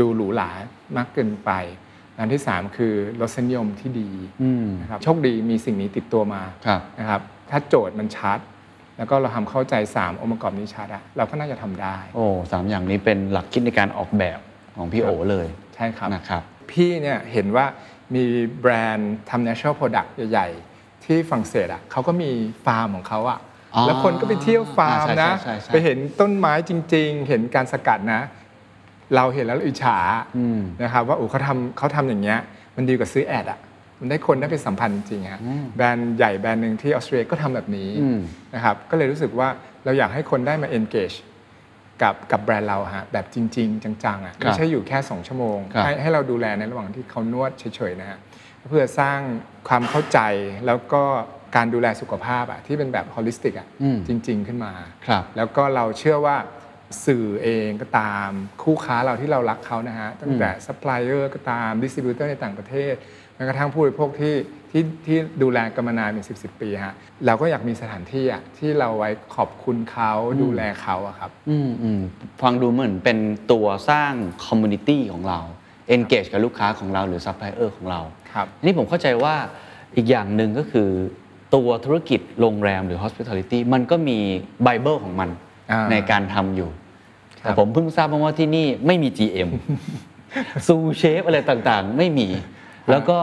[0.00, 0.50] ดูหรูหรา
[0.96, 1.50] มากเกินไป
[2.18, 4.10] อันที่ 3 คือรสนิยมที่ดี
[4.42, 7.20] อืมนะครับโชคดีมีสิ่งนี้ติดตัวมาครับนะครับ
[7.50, 8.38] ถ้าโจทย์มันชัด
[8.96, 14.38] แล้วก็เราทำเข้าใจ 3 องค์ประกอบนี้ชัดอะเราก็น่าจะทำได้ โอ้สามอย่างนี้เป็นหลักคิดในการออกแบบ
[14.76, 17.66] ของพี่โอเลย ใช่ครับนะครับพี่เนี่ยเห็นว่า
[18.14, 18.24] มี
[18.60, 22.30] แบรนด์ทำ natural product ใหญ่ ๆ ที่ฝรั่งเศสอะเขาก็มี
[22.64, 23.40] ฟาร์มของเขาอะ
[23.74, 28.22] อ๋อแล้วคนก็ไปเที่ยวฟาร์มอ่าใช่นะใช่ใช่ไปเห็นต้นไม้จริง ๆ เห็นการสกัดนะ
[29.14, 29.98] เราเห็นแล้วเราอิจฉา
[30.36, 32.38] อืมนะครับว่าโอ้เขาทำเขาทำอย่างเงี้ย
[32.76, 33.58] มันดีกว่าซื้อแอดอะ
[34.00, 35.40] มันได้คนได้เป็นสัมพันธ์จริงๆฮะ
[35.76, 38.20] แบรนด์ใหญ่แบรนด์หนึ่งที่ออสเตรเลียก็ทำแบบนี้อืม
[38.54, 39.48] นะครับก็เลยรู้สึกว่า
[39.84, 41.16] เราอยากให้คนได้มา engage
[42.02, 48.18] กับกับแบรนด์เราฮะแบบจริง ๆ จังๆอะครับไม่ใช่อยู่แค่ 2 ชั่วโมง ครับ ให้ให้เราดูแลในระหว่างที่เขานวดเฉยๆนะฮะ
[48.68, 49.18] เพื่อสร้าง
[49.68, 50.18] ความเข้าใจ
[50.66, 51.02] แล้วก็
[51.56, 54.72] การดูแลสุขภาพอะที่เป็นแบบ holistic อะอืม จริง ๆ ขึ้นมา
[55.06, 56.36] ครับ แล้วก็เราเชื่อว่า
[57.06, 58.30] สื่อเองก็ตาม
[58.62, 62.94] คู่ค้าเราที่เรารักเขานะฮะตั้งแต่ซัพพลายเออร์ก็ตาม distributor ในต่างประเทศ
[63.34, 64.34] แม้กระทั่งผู้บริโภคที่
[64.70, 66.94] ที่ที่ดูแลกันมานานเป็นสิบสิบปีฮะ
[67.26, 70.10] เราก็อยากมีสถานที่อะที่เราไว้ขอบคุณเขา
[70.42, 72.00] ดูแลเขาอะครับอืมอืม
[72.42, 73.18] ฟังดูเหมือนเป็น
[73.52, 74.12] ตัวสร้าง
[74.46, 75.38] community ของเรา
[75.94, 78.00] engage กับลูกค้าของเราหรือซัพพลายเออร์ของเรา
[78.32, 79.34] ครับอันนี้ผมเข้าใจว่า
[79.96, 80.88] อีกอย่างหนึ่งก็คือ
[81.54, 84.18] ตัวธุรกิจโรงแรมหรือ hospitality มันก็มี
[84.62, 85.30] ไบเบิลของมัน
[85.70, 86.70] อ่าในการทำอยู่
[87.42, 89.50] ครับแต่ผมเพิ่งทราบมาว่าที่นี่ไม่มี GM
[90.66, 92.28] ซูเชฟอะไรต่างๆ ไม่มี
[92.90, 93.18] แล้วก็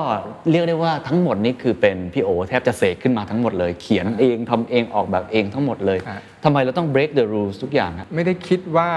[0.50, 8.90] เรียกได้ว่าทั้งหมดนี้คือเป็นพี่โอแทบจะเสกขึ้นมาทั้งหมดเลย เขียนเองทำเองออกแบบเองทั้งหมดเลยฮะทำไมเราต้อง break the rules ทุกอย่างฮะไม่ได้คิดว่า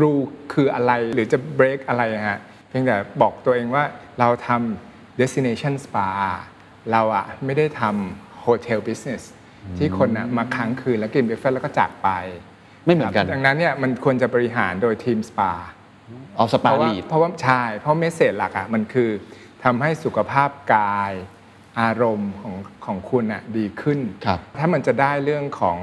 [0.00, 0.12] รู
[0.52, 3.84] คืออะไรหรือจะ break อะไรอะฮะเพียงแต่บอกตัวเองว่า
[4.20, 6.08] เราทำ destination spa
[6.92, 9.22] เราอะไม่ได้ทำ hotel business
[9.78, 12.08] ที่คนอะมาค้างคืนแล้วกินเบฟเฟ่แล้วก็จากไป
[12.84, 15.52] ไม่เหมือนกันครับดังนั้นเนี่ยมันควรจะบริหารโดยทีมสปา
[16.38, 19.10] ออฟสเพปาราะว่าลีดเพราะว่าใช่เพราะเมสเซจหลักอะมันคือ
[19.64, 21.12] ทำให้สุขภาพกาย
[21.80, 22.54] อารมณ์ของ
[22.86, 25.78] ของคุณอะดีขึ้น ครับ ถ้ามันจะได้เรื่องของ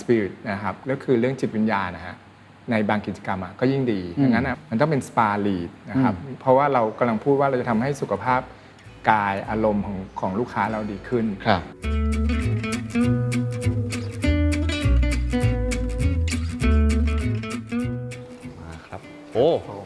[0.00, 2.16] สปิริตนะครับก็คือเรื่องจิตวิญญาณนะฮะ
[2.70, 8.40] ในบางกิจกรรมอะก็ยิ่งดีดังนั้นอะมันต้องเป็นสปาลีดนะครับเพราะว่าเรากำลังพูดว่าเราจะทำให้สุขภาพ
[9.10, 11.62] กายอารมณ์ของของลูกค้าเราดีขึ้น ครับ
[18.60, 19.00] มาครับ
[19.32, 19.81] โอ้นี่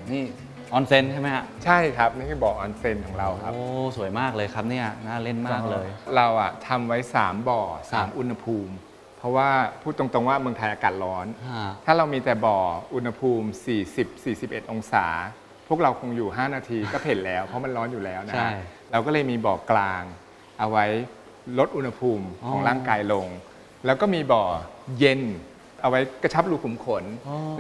[0.77, 3.63] ออนเซ็นใช่ไหมฮะใช่ครับนี่คือบ่อออนเซ็นของเราครับ โอ้
[3.97, 5.87] สวยมากเลยครับเนี่ยน่าเล่นมากเลย
[6.17, 7.61] เราอะทำไว้ 3 บ่อ
[7.91, 8.75] 3 อุณหภูมิ
[9.19, 9.49] เพราะว่า
[9.83, 12.59] พูดตรงๆว่าเมืองไทยอากาศร้อน ฮะถ้าเรามีแต่บ่อ
[12.95, 13.47] อุณหภูมิ
[14.11, 15.07] 40-41 องศา
[15.69, 18.53] พวกเราคงอยู่ 5 นาทีก็เผ็ดแล้ว เพราะมันร้อนอยู่แล้วนะใช่ฮะ
[18.93, 20.03] เราก็เลยมีบ่อกลาง
[20.59, 20.87] เอาไว้
[21.59, 23.27] ลดอุณหภูมิของร่างกายลง
[23.87, 24.45] แล้วก็มีบ่อ
[24.99, 25.21] เย็น
[25.87, 27.05] เอาไว้กระชับรูขุมขน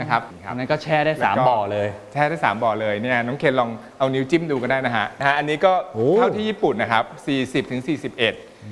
[0.01, 7.05] นะครับครัอับนนั้นก็แช่ได้แล้วก็3บ่อเลย แช่ได้ 3 บ่อเลยเนี่ยน้องเคนลองเอานิ้วจิ้มดูก็ได้นะฮะนะฮะอันนี้ก็โอ้เท่าที่ญี่ปุ่นนะครับ
[7.65, 8.19] 40ถึง41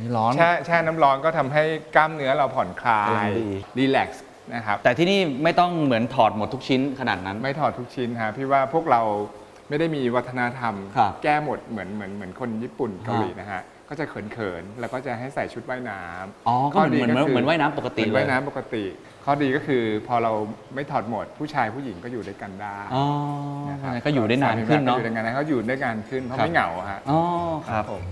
[0.01, 1.63] นี่ร้อนแช่แช่น้ำร้อนก็ทำให้
[1.97, 9.03] กล้ามเนื้อเราผ่อนคลากำลัยงดีรีแลกซ์นะครับแต่ที่นี่ไม่ต้องเหมือนถอดหมดทุกชิ้นขนาดนั้น ไม่ถอดทุกชิ้นฮะพี่ว่าพวกเรา
[9.69, 18.85] ไม่ได้มีวัฒนธรรมครับแก้หมดเหมือนเหมือนเหมือนคนญี่ปุ่นเกาหลีฮะนะฮะ ก็จะเขินๆแล้วก็จะให้ใส่ชุดว่ายน้ำอ๋อก็เหมือนข้เหมือนคืเหมือนว่ายน้ำปกติเหมือนเลยว่ายน้ำปกติ
[19.25, 20.33] ข้อดีก็คือพอเรา
[20.75, 23.05] ไม่ถอดหมด ผู้ชายผู้หญิงก็อยู่ด้วยกันได้อ๋อ
[23.69, 27.21] นะครับก็อยู่ได้นานขึ้นเนาะก็อยู่ได้นานเขาอยู่ได้นานขึ้นเพราะครับไม่เหงาฮะอ๋อ
[27.69, 28.03] ครับผม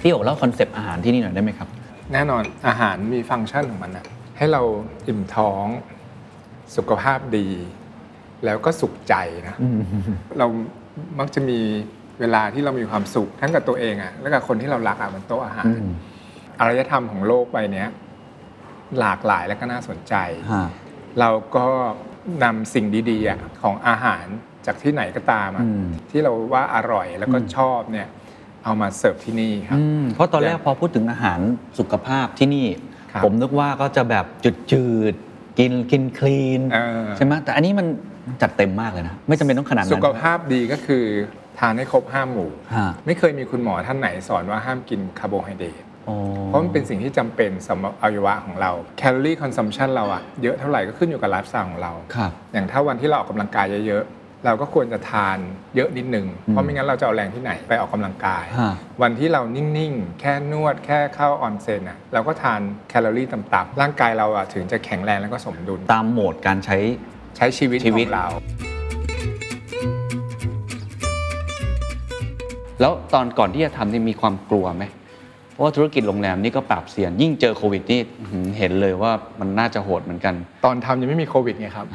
[0.00, 1.68] พี่โอเล่าคอนเซปต์อาหารที่นี่หน่อยได้ไหมครับ
[2.12, 4.04] แน่นอนอาหารมีฟังก์ชันของมันนะ
[4.36, 4.62] ให้เรา
[5.06, 5.66] อิ่มท้อง
[6.76, 7.46] สุขภาพดี
[8.44, 9.14] แล้วก็สุขใจ
[9.48, 9.56] นะ
[10.38, 10.46] เรา
[11.18, 11.58] มักจะมี
[12.20, 15.92] เวลาที่เรามีความสุขทั้งกับตัวเองอะ่ะและกับคนที่เรารักอะ่ะบนโต๊ะอาหารอืม
[16.58, 17.88] อารยธรรมของโลกใบเนี้ย
[19.00, 20.14] หลากหลายและก็น่าสนใจ
[20.52, 20.66] ฮะ
[21.20, 21.66] เราก็
[22.44, 24.24] นำสิ่งดีๆอะของอาหาร
[24.66, 28.08] จากที่ไหนก็ตามอะอืมที่เราว่าอร่อยแล้วก็อืมชอบเนี่ย
[28.64, 31.40] เอามาเสิร์ฟที่นี่ครับอืมเพราะตอนแรกพอพูดถึงอาหาร
[31.78, 32.66] สุขภาพที่นี่
[33.12, 34.26] ครับผมนึกว่าก็จะแบบ
[34.72, 37.86] จืดๆ กินกิน clean เออ ใช่ไหมแต่อันนี้มัน
[38.42, 41.04] จัดเต็มมากเลยนะ ไม่จำเป็นต้องขนาดสุนั้นขภาพดีก็คือ
[41.58, 55.38] ทานให้ครบห้าหมู่ ฮะ ไม่เคยมีคุณหมอท่านไหนสอนว่าห้ามกินคาร์โบไฮเดรตอ๋อเพราะมันเป็นสิ่งที่จำเป็นสำหรับอวัยวะของเรา calorie consumption เราอะเยอะเท่าไหร่ก็ขึ้นอยู่กับไลฟ์สไตล์ของเรา ครับ อย่างถ้าวันที่เราออกกำลังกายเยอะๆ เราก็ควรจะทาน
[55.76, 58.72] เยอะนิดนึงเพราะไม่งั้นเราจะเอาแรงที่ไหนไปออกกำลังกายฮะ
[59.02, 66.78] วันที่เรานิ่งๆ แค่นวดแค่เข้าออนเซนอะเราก็ทานแคลอรี่ต่ำๆร่างกายเราอะถึงจะแข็งแรงแล้วก็สมดุลตามโหมดการใช้
[67.36, 68.26] ใช้ชีวิตชีขวิอตงเรา
[72.80, 74.99] แล้วตอนก่อนที่จะทำนี่มีความกลัวไหมเพ
[75.60, 81.86] ราะว่าธุรกิจโรงแรมนี่ก็ปรับเสี่ยงยิ่งเจอโควิดนี่อื้อหือเห็นเลยว่ามันน่าจะโหดเหมือนกัน ตอนทำยังไม่มีโควิดไงครับ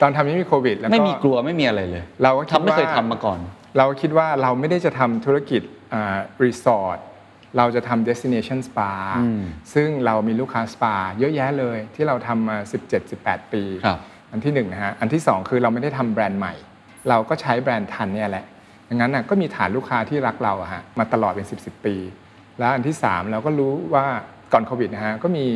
[0.00, 3.38] ตอนทำยังไม่มีโควิดแล้วก็ไม่มีกลัวไม่มีอะไรเลย เราก็คิดทำไม่เคยว่าทำมาก่อน
[3.78, 5.62] เราคิดว่าเราไม่ได้จะทำธุรกิจ
[6.44, 6.98] รีสอร์ท
[7.56, 9.42] เราจะทำ destination spa อืม
[9.74, 12.56] ซึ่งเรามีลูกค้าสปาเยอะแยะเลยที่เราทำมา
[13.04, 13.98] 17-18 ปีครับ
[14.30, 16.54] อันที่หนึ่งนะฮะ อันที่สองคือเราไม่ได้ทำแบรนด์ใหม่
[17.08, 18.44] เราก็ใช้แบรนด์ทันเนี่ยแหละ
[18.88, 21.96] ดังนั้นน่ะก็มีฐานลูกค้าที่รักเราอะฮะมาตลอดเป็น 10 10ปี
[22.58, 24.06] แล้วอันที่ 3 เราก็รู้ว่า
[24.52, 25.46] ก่อนโควิดนะฮะก็มี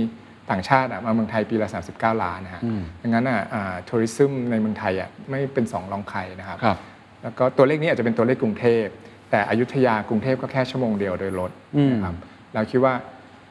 [0.50, 3.40] ต่างชาติอะมาเมืองไทยปีละ 39 ล้านนะฮะอืมดังนั้นอะ
[3.88, 6.78] ทัวริซึมในเมืองไทยอะไม่เป็นสองรองใครนะครับครับ
[7.22, 8.84] แล้วก็ตัวเลขนี้อาจจะเป็นตัวเลขกรุงเทพ
[9.30, 12.16] แต่อยุธยากรุงเทพก็แค่ชั่วโมงเดียวโดยรถอืมนะครับ
[12.54, 12.94] เราคิดว่า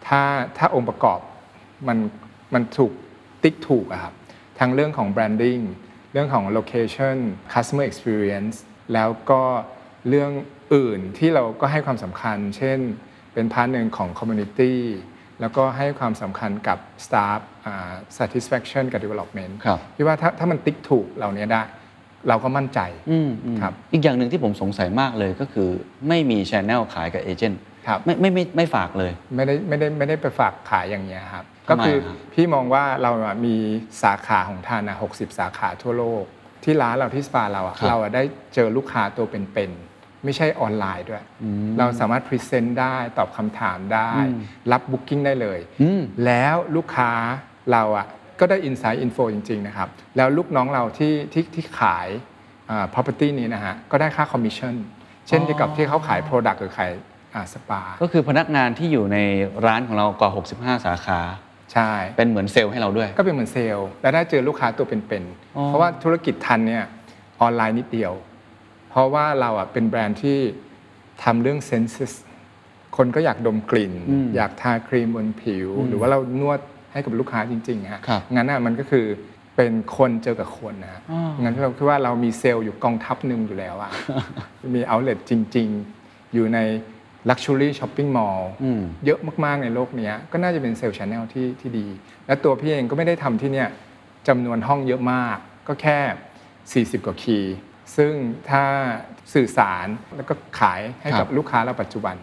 [0.08, 0.22] ถ้า
[0.58, 1.20] ถ้าองค์ประกอบ
[1.88, 1.98] มัน
[2.54, 2.92] มันถูก
[3.44, 4.14] ติ๊กถูกอะครับ
[4.60, 5.64] ทั้งเรื่องของ branding
[6.14, 7.18] เรื่องของ location
[7.54, 8.56] customer experience
[8.94, 9.42] แล้วก็
[10.10, 10.32] เรื่อง
[10.74, 12.80] อื่นที่เราก็ให้ความสำคัญ เช่น
[13.34, 14.74] เป็น part หนึ่งของ community
[15.42, 21.62] แล้วก็ให้ความสำคัญกับ staff อ่า satisfaction กับ development ครับพี่ว่าถ้าถ้ามันติ๊กถูกเหล่านี้ได้
[22.30, 22.80] เราก็มั่นใจ
[23.12, 25.70] อืมอืมครับอีกอย่างหนึ่งที่ผมสงสัยมากเลยก็คือ
[26.08, 33.56] ไม่มี channel ขายกับเอเจนต์ครับไม่ไม่ไม่ไม่ฝากเลย ไม่ได้ไม่ได้ไม่ได้ไปฝากขายอย่างเงี้ยครับทำไมก็คือครับพี่มองว่าเราอะมี
[34.04, 36.24] สาขาของ THANN อะ60สาขาทั่วโลก
[36.64, 38.24] ที่ร้านเราที่สปาเราอะเราอะได้
[38.56, 41.24] เจอลูกค้าตัวเป็นๆไม่ใช่ออนไลน์ด้วย
[41.80, 44.10] เราสามารถ present ได้ตอบคำถามได้
[44.72, 47.12] รับ booking ได้เลย อืม แล้วลูกค้า
[47.72, 48.08] เราอะ
[48.40, 52.08] ก็ได้ Insight Info จริง ๆ นะครับ แล้วลูกน้องเราที่ที่ที่ขาย
[52.70, 54.76] อ่า property นี้นะฮะ ก็ได้ค่าคอมมิชชั่น
[55.28, 56.92] เช่นเดียวกับที่เขาขาย Product หรือขาย
[57.54, 59.18] สปา ก็คือพนักงานที่อยู่ใน
[59.66, 61.20] ร้านของเรากว่า 65 สาขา
[61.74, 65.24] ใช่ เป็นเหมือนเซลล์ให้เราด้วย ก็เป็นเหมือนเซลล์และได้เจอลูกค้าตัวเป็น
[65.58, 66.84] อ๋อๆเพราะว่าธุรกิจ THANN เนี่ย
[67.42, 68.14] ออนไลน์นิดเดียว
[68.90, 70.38] เพราะว่าเราอะเป็นแบรนด์ที่
[71.24, 72.12] ทำเรื่อง senses
[72.98, 73.94] คนก็อยากดมกลิ่น
[74.36, 76.60] อยากทาครีมบนผิว หรือว่าเรานวด
[76.92, 79.06] ให้กับลูกค้าจริงๆฮะครับงั้นอะมันก็คือ
[79.56, 83.92] เป็นคนเจอกับคนนะฮะอ๋องั้นเราคิดว่าเรามีเซลล์อยู่กองทัพหนึ่งอยู่แล้วอะ
[84.76, 85.68] มี outlet จริง
[86.02, 86.60] ๆ อยู่ใน
[87.30, 91.88] Luxury Shopping Mall อืมเยอะมากๆในโลกเนี้ยก็น่าจะเป็นเซลล์ช n แนลที่ที่ดี
[92.28, 93.70] และตัวพี่เองก็ไม่ได้ทำที่เนี่ย
[94.28, 95.38] จำนวนห้องเยอะมาก
[95.68, 96.00] ก็แค่
[96.96, 97.56] 40 กว่า key
[97.98, 98.14] ซึ่ง
[98.50, 98.64] ถ้า
[99.34, 102.16] สื่อสารแล้วก็ขายให้กับครับลูกค้าเราปัจจุบัน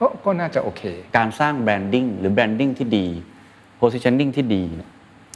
[0.00, 0.82] ก็ก็น่าจะโอเค
[1.18, 3.06] การสร้าง branding หรือ branding ที่ดี
[3.80, 4.90] positioning ที่ดีเนี่ย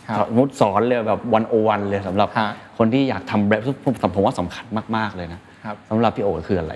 [0.08, 6.74] ครับสมมติสอนเลยแบบ one-o-one เลยสำหรับฮะคนที่อยากทำแบรนด์ผมผมว่าสำคัญมาก ๆ เลยนะครับสำหรับพี่โอคืออะไร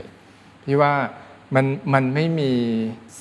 [0.64, 0.92] พี่ว่า
[1.54, 2.52] มันมันไม่มี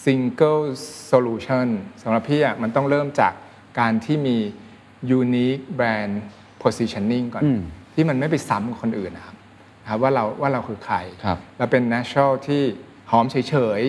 [0.04, 0.64] single
[1.12, 1.68] solution
[2.02, 3.34] สำหรับพี่อะมันต้องเริ่มจาก
[3.80, 4.38] การที่มี
[5.20, 6.14] unique brand
[6.64, 7.60] positioning ก่อนอืม
[7.94, 9.36] ที่มันไม่ไปซ้ำกับคนอื่นนะครับ
[9.84, 12.64] นะครับว่าเราว่าเราคือใครครับเราเป็น natural ที่
[13.12, 13.82] หอมเฉย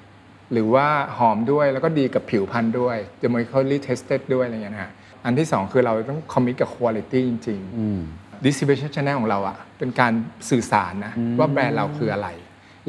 [0.00, 0.86] ๆ หรือว่า
[1.18, 4.92] หอมด้วยแล้วก็ดีกับผิวพรรณด้วย chemically tested ด้วยอะไรเงี้ยนะฮะ
[5.24, 8.00] อันที่สองคือเราต้อง commit กับ quality จริงๆอืม
[8.44, 10.12] distribution channel ของเราอะเป็นการ
[10.50, 12.28] สื่อสารนะว่าแบรนด์เราคืออะไร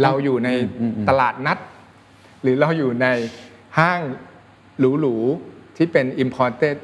[0.03, 0.49] เราอยู่ใน
[1.09, 1.57] ตลาดนัด
[2.41, 3.07] หรือเราอยู่ใน
[3.79, 3.99] ห้าง
[4.79, 6.77] หรูๆ ที่เป็น imported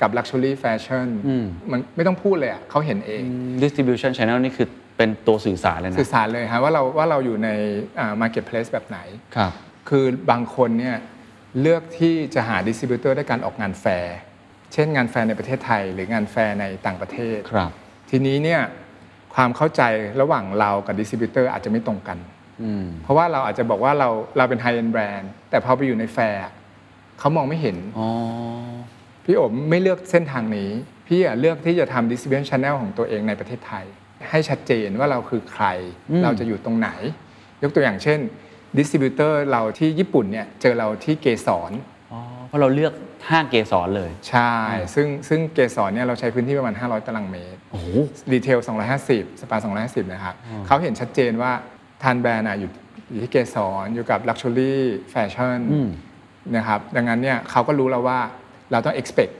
[0.00, 3.22] กับ luxury fashion อืมมันไม่ต้องพูดเลยอะเขาเห็นเอง
[3.62, 7.48] distribution channel นี่คือเป็นตัวสื่อสารเลยนะ สื่อสารเลยฮะว่าเราว่าเราอยู่ใน
[7.98, 8.98] อ่า marketplace แบบไหน
[9.36, 9.52] ครับ
[9.88, 10.96] คือบางคนเนี่ย
[11.60, 14.16] เลือกที่จะหา distributor ด้วยการออกงานแฟร์
[14.72, 17.70] เช่นงานแฟร์ในประเทศไทย หรืองานแฟร์ในต่างประเทศครับ
[18.10, 18.60] ทีนี้เนี่ย
[19.34, 19.82] ความเข้าใจ
[20.20, 22.35] ระหว่างเรากับ distributor อาจจะไม่ตรงกันอืม
[23.02, 26.52] เพราะว่าเราอาจจะบอกว่าเราเราเป็น high-end brand แต่พอไปอยู่ในแฟร์อะ
[27.18, 28.08] เขามองไม่เห็นอ๋อ
[29.24, 30.70] พี่โอมไม่เลือกเส้นทางนี้
[31.08, 33.84] พี่อะเลือกที่จะทำ distribution channel ของตัวเองในประเทศไทย
[34.30, 35.64] ให้ชัดเจนว่าเราคือใคร
[36.10, 36.88] อืมเราจะอยู่ตรงไหน
[37.62, 38.18] ยกตัวอย่างเช่น
[38.78, 41.72] distributor เราที่ญี่ปุ่นเนี่ยเจอเราที่เกษร
[42.12, 42.92] อ๋อเพราะเราเลือก
[43.28, 44.52] ห้างเกสรเลย ใช่
[44.94, 47.86] ซึ่งซึ่งเกสรเนี่ยเราใช้พื้นที่ประมาณ 500 ตารางเมตร โอ้โห
[48.32, 48.58] ดีเทล
[49.00, 50.34] 250 สปา 250 นะครับ
[50.66, 51.52] เขาเห็นชัดเจนว่า
[52.02, 52.70] ทานแบรนด์อะอยู่
[53.10, 54.74] อยู่ที่เกสรอยู่กับ Luxury
[55.12, 55.88] Fashion อืม
[56.56, 58.18] นะครับดังนั้นเนี่ยเขาก็รู้แล้วว่า
[58.72, 59.32] เราต้อง expect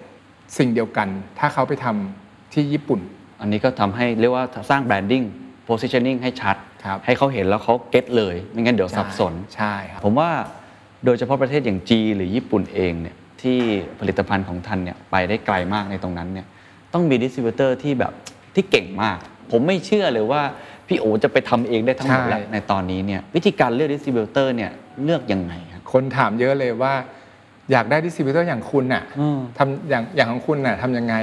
[0.58, 3.00] สิ่งเดียวกัน ถ้าเขาไปทำที่ญี่ปุ่น
[3.40, 5.24] อันนี้ก็ทำให้เรียกว่าสร้าง branding
[5.68, 10.30] positioning ให้ชัดครับให้เขาเห็นแล้วเขาเก็ตเลย ไม่งั้นเดี๋ยวสับสนใช่ครับผมว่า
[11.04, 13.58] โดยเฉพาะประเทศอย่างจีนหรือญี่ปุ่นเองเนี่ยที่
[14.00, 16.46] ผลิตภัณฑ์ของ THANN เนี่ยไปได้ไกลมากในตรงนั้นเนี่ย
[16.92, 18.12] ต้องมี distributor ที่แบบ
[18.54, 19.18] ที่เก่งมาก
[19.50, 20.42] ผมไม่เชื่อเลยว่า
[20.88, 24.70] พี่โอจะไปทำเองได้ทั้งหมดใช่แล้วในตอนนี้เนี่ยวิธีการเลือก distributor เนี่ย
[25.04, 26.94] เลือกยังไงครับคนถามเยอะเลยว่า
[27.72, 31.14] อยากได้ distributor อย่างคุณน่ะอืมทำอย่างอย่างของคุณน่ะทำยังไง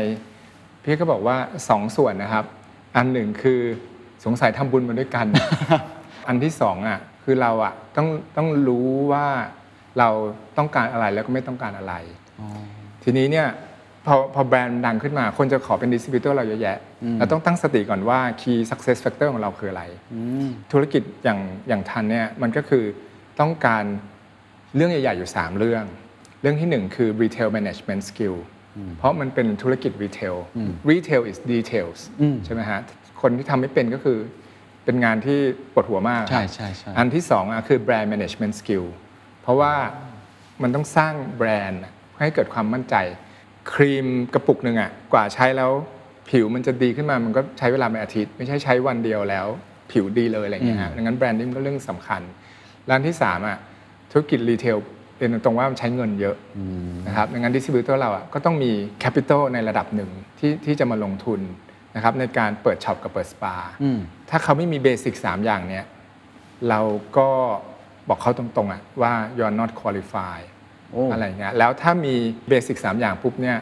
[0.84, 1.38] พี่ก็บอกว่า
[1.69, 2.45] สองส่วนนะครับ
[2.95, 3.62] อันหนึ่งคือ
[4.26, 5.26] สงสัยทำบุญมาด้วยกัน
[6.28, 9.26] อันที่สองอะคือเราอะต้องต้องรู้ว่า
[9.99, 10.10] เรา
[10.58, 11.93] ต้องการอะไรแล้วก็ไม่ต้องการอะไร
[13.04, 13.47] ทีนี้เนี่ย
[14.06, 16.78] พอพอแบรนด์ดังขึ้นมา คนจะขอเป็นดิสติบิวเตอร์เราเยอะแยะ
[17.20, 19.84] เราต้องตั้งสติก่อนว่า key success factor ของเราคืออะไร
[20.72, 22.84] ธุรกิจอย่างอย่างทันเนี่ยมันก็คือ
[23.39, 23.84] ต้องการ
[24.76, 25.84] เรื่องใหญ่ ๆ อยู่ 3 เรื่อง
[26.42, 28.36] เรื่องที่ 1 คือ retail management skill
[28.98, 30.36] เพราะมันเป็นธุรกิจ retail
[30.92, 32.00] retail is details
[32.46, 32.80] ใช่ไหมฮะ
[33.22, 34.18] คนที่ทำไม่เป็นก็คือ
[34.86, 35.39] เป็นงานที่
[35.74, 38.86] ปวดหัวมาก ใช่ใช่ใช่อันที่สองอะคือ brand management skill
[39.42, 39.74] เพราะว่า
[40.62, 41.82] มันต้องสร้างแบรนด์
[42.20, 42.96] ให้เกิดความมั่นใจ
[43.71, 45.71] ครีมกระปุกหนึ่งอะกว่าใช้แล้ว
[46.30, 49.47] ผิวมันจะดีขึ้นมามันก็ใช้เวลาเป็นอาทิตย์ ไม่ใช่ใช้วันเดียวแล้ว
[49.91, 52.21] ผิวดีเลยอะไรอย่างเงี้ยฮะดังนั้น branding ก็เรื่องสำคัญ
[52.89, 53.58] อันที่สามอะ
[54.12, 54.78] ธุรกิจ retail
[55.17, 56.36] เรียนตรงๆว่ามันใช้เงินเยอะ
[57.08, 61.39] นะครับดังนั้น distributor เราอะก็ต้องมีcapital ในระดับหนึ่งที่ที่จะมาลงทุน
[61.95, 63.99] นะครับในการเปิดช็อปกับเปิดสปาอืม
[64.30, 65.86] ถ้าเขาไม่มี basic สามอย่างเนี้ย
[66.69, 66.80] เรา
[67.17, 67.30] ก็
[68.08, 72.15] บอกเขาตรงๆอะว่า you're not qualified โอ้อะไรเงี้ยแล้วถ้ามี
[72.47, 73.58] basic สามอย่างปุ๊บเนี่ย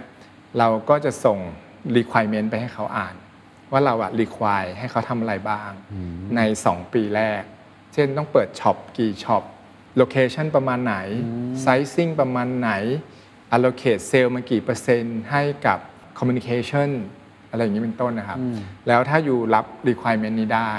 [0.58, 1.40] เราก็จะส่ง
[1.98, 3.16] requirement ไปให้เขาอ่าน
[3.72, 5.72] ว่าเราอะ require ให้เขาทำอะไรบ้าง
[6.36, 7.44] ใน 2 ปีแรก
[7.94, 9.44] เช่นต้องเปิดช็อปกี่ช็อป
[10.02, 10.96] location ประมาณไหน
[11.66, 12.72] sizing ประมาณไหน
[13.56, 15.80] allocate sale มากี่เปอร์เซ็นต์ให้กับ
[16.18, 16.90] communication
[17.50, 18.40] อะไรอย่างนี้เป็นต้นนะครับ
[18.88, 20.74] แล้วถ้าอยู่รับ requirement นี้ได้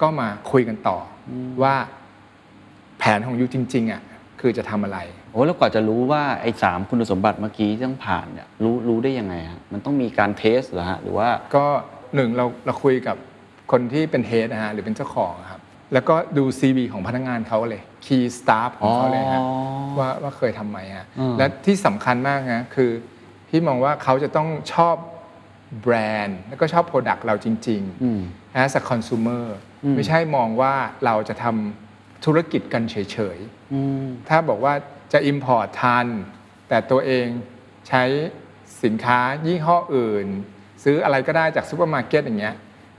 [0.00, 0.98] ก็มาคุยกันต่อ
[1.30, 1.74] อว่า
[2.98, 4.02] แผนของยูจริงๆอะ
[4.40, 11.66] คือจะทำอะไรโอ้แล้วกว่าจะรู้ว่าไอ้สามคุณสมบัติเมื่อกี้ที่ต้องผ่านเนี่ยรู้รู้ได้ยังไงฮะมันต้องมีการเทสเหรอฮะหรือว่าก็
[12.14, 13.16] หนึ่งเราเราคุยกับ
[13.72, 15.60] คนที่เป็นเฮดนะฮะหรือเป็นเจ้าของอะครับ
[15.92, 19.48] แล้วก็ดู CV ของพนักงานเขาเลย Key Staff ของเขาเลยฮะอ๋อ
[19.98, 22.90] ว่าว่าเคยทำไหมฮะอืมและที่สำคัญมากนะคือ
[23.48, 24.96] พี่มองว่าเขาจะต้องชอบ
[25.82, 25.94] แบร
[26.24, 29.44] นด์แล้วก็ชอบ Product เราจริงอืมๆ as a consumer
[29.96, 34.74] ไม่ใช่มองว่าเราจะทำธุรกิจกันเฉยๆอืมถ้าบอกว่า
[35.12, 36.06] จะ Import THANN
[36.68, 37.26] แต่ตัวเอง
[37.88, 38.02] ใช้
[38.84, 40.26] สินค้ายี่ห้ออื่น
[40.84, 42.54] ซื้ออะไรก็ได้จากซูเปอร์มาร์เก็ตอย่างเงี้ย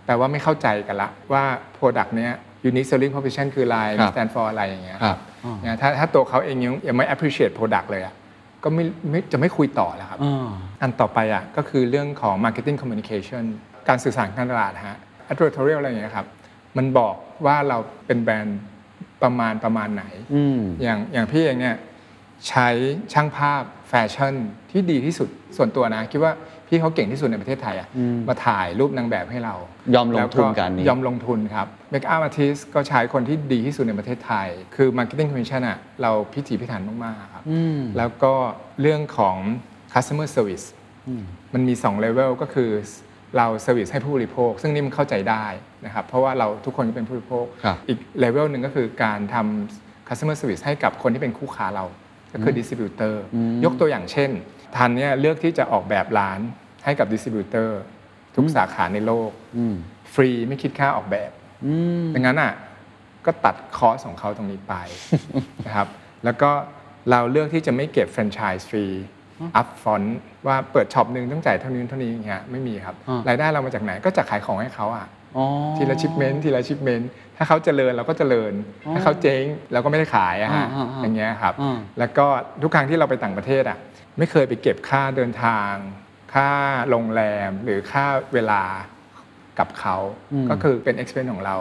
[0.05, 1.43] แปลว่าไม่เข้าใจกันละว่า
[1.77, 2.33] Product เนี้ย
[2.69, 8.13] Unique Selling Proposition คืออะไร ครับ stand for อะไรอย่างเงี้ยครับอ๋อเนี่ยถ้าถ้าตัวเขาเองยังยังไม่ appreciate Product เลยอะ
[8.63, 10.49] ก็ไม่ไม่จะไม่คุยต่อแล้วครับ อ่า
[10.81, 13.43] อันต่อไปอะก็คือเรื่องของ marketing communication
[13.87, 14.97] การสื่อสารการตลาดฮะ
[15.31, 16.27] advertorial อะไรอย่างเงี้ยครับ
[16.77, 17.15] มันบอก
[17.45, 18.59] ว่าเราเป็นแบรนด์
[19.23, 21.75] ประมาณประมาณไหน อืม อย่างอย่างพี่เองเนี่ย
[22.49, 22.67] ใช้
[23.13, 24.33] ช่างภาพแฟชั่น
[24.71, 26.33] ที่ดีที่สุดส่วนตัวนะ คิดว่า
[26.67, 27.87] พี่เขาเก่งที่สุดในประเทศไทยอะ
[28.27, 29.55] มาถ่ายรูปนางแบบให้เรา
[29.93, 38.33] ยยอมลงทุนกับอันนี้ยอมลงทุนครับ Make up artist ก็ใช้คนที่ดีที่สุดในประเทศไทย คือ marketing commission อะเราพิถีพิถันมากๆครับอืมแล้วก็
[38.81, 39.37] เรื่องของ
[39.93, 40.65] customer service
[41.53, 42.69] มันมี2 level ก็คือ
[43.37, 45.45] เรา service ให้ผู้บริโภค ซึ่งนี่มันเข้าใจได้
[45.85, 51.85] นะครับ เพราะว่าเราทุกคนก็เป็นผู้บริโภคครับอีก level หนึ่งก็คือการทำ customer service ให้กับคนที่เป็นคู่ค้าเรา
[52.37, 53.15] ก็คือ distributor
[53.65, 54.29] ยกตัวอย่างเช่น
[54.75, 56.39] THANN เนี่ยเลือกที่จะออกแบบร้าน
[56.85, 57.69] ให้กับ distributor
[58.35, 59.75] ทุกสาขาในโลกอืม
[60.13, 61.31] ฟรีไม่คิดค่าออกแบบ
[61.65, 62.53] อืมดังนั้นอะ
[63.25, 64.73] ก็ตัด cost ของเขาตรงนี้ไป
[65.65, 65.87] นะครับ
[66.25, 66.51] แล้วก็
[67.09, 75.45] เราเลือกที่จะไม่เก็บ franchise fee upfront ว่าเปิดช็อปหนึ่งต้องจ่ายเท่านี้เท่านี้อย่างเงี้ยไม่มีครับอ่ารายได้เรามาจากไหนก็จากขายของให้เขาอะอ๋อ
[75.77, 78.53] ทีละ shipment ทีละ shipment ถ้าเขาเจริญเราก็เจริญ
[78.93, 82.25] ถ้าเขาเจ๊งเราก็ไม่ได้ขายอะฮะอ่าอ่าอ่าอย่างเงี้ยครับอ่าแล้วก็
[82.61, 83.77] ทุกครั้งที่เราไปต่างประเทศอะ
[84.17, 85.73] ไม่เคยไปเก็บค่าเดินทาง
[86.33, 86.49] ค่า
[86.89, 88.63] โรงแรมหรือค่าเวลา
[89.59, 89.95] กับเขา
[90.49, 91.55] ก็คือเป็น expense ของเรา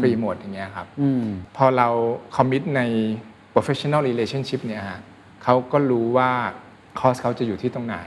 [0.00, 1.24] ฟรีหมดอย่างเงี้ยครับอืม
[1.56, 1.88] พอเรา
[2.36, 2.82] คอมมิตใน
[3.54, 5.00] professional relationship เนี่ยฮะ
[5.44, 6.30] เขาก็รู้ว่า
[6.98, 7.98] คอสเขาจะอยู่ที่ตรงไหน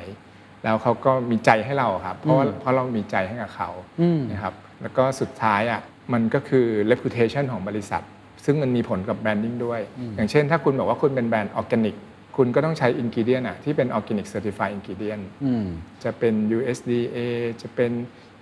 [0.63, 3.69] แล้วเขาก็มีใจให้เราครับ เพราะว่าเพราะเรามีใจให้กับเขา
[4.01, 5.81] อืมนะครับแล้วก็สุดท้ายอะ
[6.13, 8.03] มันก็คือ reputation ของบริษัท
[8.45, 9.81] ซึ่งมันมีผลกับ branding ด้วย
[10.15, 11.95] อย่างเช่น ถ้าคุณบอกว่าคุณเป็นแบรนด์ออร์แกนิก
[12.37, 15.65] คุณก็ต้องใช้ ingredient อะที่เป็น organic certified ingredient อืม
[16.03, 17.17] จะเป็น USDA
[17.61, 17.91] จะเป็น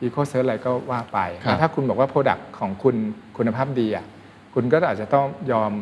[0.04, 2.96] Eco c e r t อะไรก็ว่าไปครับแล้วถ้าคุณบอกว่า Product ของคุณ
[3.38, 4.06] คุณภาพดีอะ
[4.54, 5.74] คุณก็อาจจะต้องยอม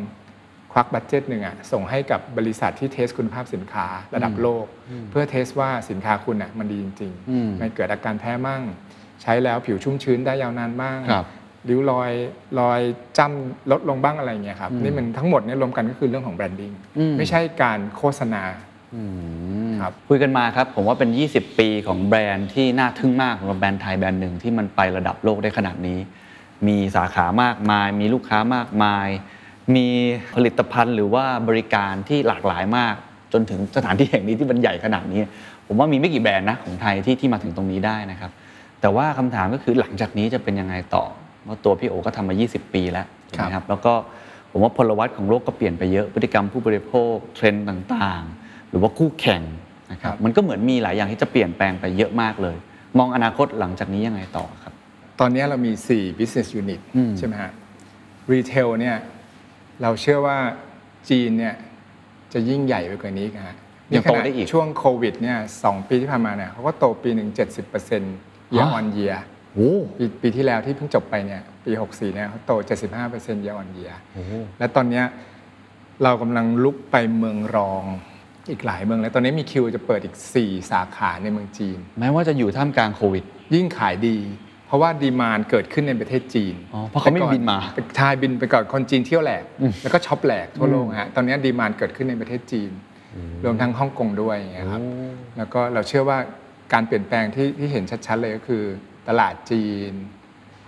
[0.72, 4.66] ควัก budget หนึ่งอะส่งให้กับบริษัทที่ test คุณภาพสินค้าระดับโลก
[5.10, 8.62] เพื่อ test ว่าสินค้าคุณอะมันดีจริงอืมๆไม่เกิดอาการแพ้มั่ง
[9.22, 11.14] ใช้แล้วผิวชุ่มชื้นได้ยาวนานมั่งค
[11.60, 12.10] รับริ้วรอย
[12.60, 12.80] รอย
[13.18, 18.42] จ้ำลดลงบ้างอะไรอย่างเงี้ยครับนี่มันทั้งหมดเนี่ยรวมกันก็คือเรื่องของ branding อืมไม่ใช่การโฆษณา
[18.94, 19.02] อื
[19.68, 25.98] มครับคุยกันมาครับ ผมว่าเป็น 20 ปีของแบรนด์ที่น่าทึ่งมากสำหรับแบรนด์ไทยแบรนด์หนึ่งที่มันไประดับโลกได้ขนาดนี้
[26.66, 29.08] มีสาขามากมาย มีลูกค้ามากมาย
[29.76, 29.86] มี
[30.34, 32.94] ผลิตภัณฑ์หรือว่าบริการที่หลากหลายมาก
[33.32, 35.20] จนถึงสถานที่แห่งนี้ที่มันใหญ่ขนาดนี้
[35.66, 38.30] ผมว่ามีไม่กี่แบรนด์นะของไทยที่ที่มาถึงตรงนี้ได้นะครับ
[38.80, 41.04] แต่ว่าคำถามก็คือหลังจากนี้จะเป็นยังไงต่อ
[41.44, 43.92] เพราะตัวพี่โอก็ทำมา 20 ปีแล้วถูกไหมครับแล้วก็
[44.50, 49.42] ผมว่าพลวัตของโลกก็เปลี่ยนไปเยอะพฤติกรรมผู้บริโภคเทรนด์ต่างๆ หรือว่าคู่แข่ง
[49.92, 52.56] นะครับครับมันก็เหมือนมีหลายอย่างที่จะเปลี่ยนแปลงไปเยอะมากเลย
[52.98, 54.72] มองอนาคตหลังจากนี้ยังไงต่อครับ
[55.20, 57.52] ตอนนี้เรามี 4 business unit อืมใช่ไหมฮะ
[58.32, 58.96] retail เนี่ย
[59.82, 60.38] เราเชื่อว่า
[61.08, 61.54] จีนเนี่ย
[62.32, 63.56] จะยิ่งใหญ่ไปกว่านี้อีกนะฮะ
[63.94, 67.28] ยังโตนี่ขนาได้อีกช่วงโควิดเนี่ยสองปีที่ผ่านมาเนี่ยเขาก็โตปีหนึ่ง
[67.96, 69.18] 70% year on year
[69.54, 72.52] โอ้ปีปีที่แล้วที่เพิ่งจบไปเนี่ยปี 64เนี่ยเขาโต
[72.98, 73.94] 75% year on year
[74.58, 75.04] และตอนเนี้ย
[76.02, 77.84] เรากำลังลุกไปเมืองรอง
[78.50, 84.16] อีกหลายเมืองแล้วตอนนี้มีคิวจะเปิดอีก 4 สาขาในเมืองจีน แม้ว่าจะอยู่ท่ามกลางโควิด ยิ่งขายดี
[84.66, 87.58] เพราะว่า demand เกิดขึ้นในประเทศจีนอ๋อเพราะเขาไม่แต่ก่อบินมา
[87.96, 92.70] ใช่บินไปก่อนคนจีนเที่ยวแหลกอืมแล้วก็ช็อปแหลกทั่วโลกฮะตอนนี้ demand เกิดขึ้นในประเทศจีน
[93.44, 94.82] รวมทั้งฮ่องกงด้วยอย่างเงี้ยครับ
[95.36, 96.18] แล้วก็เราเชื่อว่า
[96.72, 98.64] การเปลี่ยนแปลงที่ที่เห็นชัดๆเลยก็คือ
[99.10, 99.92] ตลาดจีน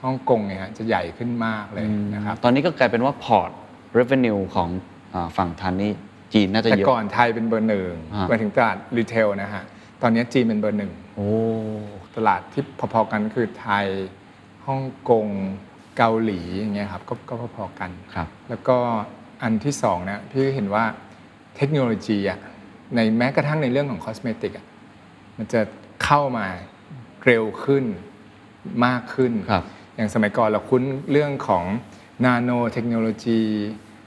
[0.02, 3.50] ฮ่องกงเนี่ยฮะจะใหญ่ขึ้นมากเลยนะครับ ตอนนี้ก็กลายเป็นว่าพอร์ต
[3.98, 4.68] revenue ของ
[5.14, 5.92] อ่าฝั่ง THANN นี่
[6.34, 9.62] จีนน่าจะเยอะ แต่ก่อนไทยเป็นเบอร์หนึ่งอ่ามาถึงตลาด retail นะฮะ
[10.02, 11.28] ตอนนี้จีนเป็นเบอร์หนึ่ง โอ้
[12.16, 13.86] ตลาดที่พอๆกันคือไทย
[14.66, 15.26] ฮ่องกง
[15.96, 18.76] เกาหลีอย่างเงี้ยครับก็ก็พอๆกัน ครับ แล้วก็
[19.42, 20.84] อันที่สองนะพี่เห็นว่า
[21.56, 22.38] เทคโนโลยีอะ
[22.94, 24.66] ในแม้กระทั่งในเรื่องของคอสเมติกอะ
[25.36, 25.60] มันจะ
[26.04, 26.46] เข้ามา
[27.24, 27.84] เร็วขึ้น
[28.86, 29.64] มากขึ้น ครับ
[29.96, 31.64] อย่างสมัยก่อนเราคุ้นเรื่องของ
[32.24, 33.42] นาโนเทคโนโลยี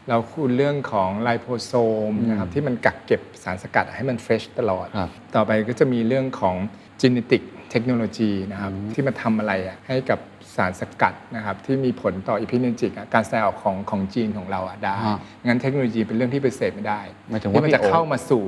[0.09, 1.73] เราคุ้นเรื่องของไลโพโซ
[2.09, 6.55] มนะครับที่มันกักเก็บสารสกัดให้มัน fresh ตลอด ครับ ต่อไปก็จะมีเรื่องของ
[7.01, 10.19] genetic technology นะครับที่มาทำอะไรอะให้กับ
[10.55, 18.43] สารสกัดนะครับที่มีผลต่อ epigenetic การแสดงออกของของจีนของเราอะได้ ฮะงั้นเทคโนโลยีเป็นเรื่องที่ปฏิเสธไม่ได้หมายถึงว่าที่มันจะพี่โอเข้ามาสู่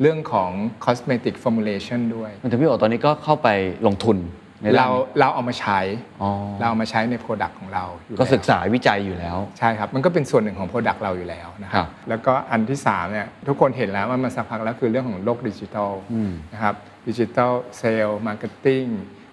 [0.00, 0.50] เรื่องของ
[0.84, 3.48] cosmetic formulation ด้วย มันถึงพี่โอตอนนี้ก็เข้าไป
[3.86, 4.16] ลงทุน
[4.64, 5.80] ในเรื่องนี้เราเอามาใช้
[6.22, 16.74] อ๋อเราเอามาใช้ใน Product ของเราอยู่ก็แล้วศึกษาวิจัยอยู่แล้วใช่ครับมันก็เป็นส่วนหนึ่งของ Product เราอยู่แล้วนะคครัรับบแล้วก็อันที่3เนี่ยทุกคนเห็นแล้วว่ามันสักพักแล้วคือเรื่องของโลกดิจิทัลอืมนะครับ
[17.08, 18.84] digital sales marketing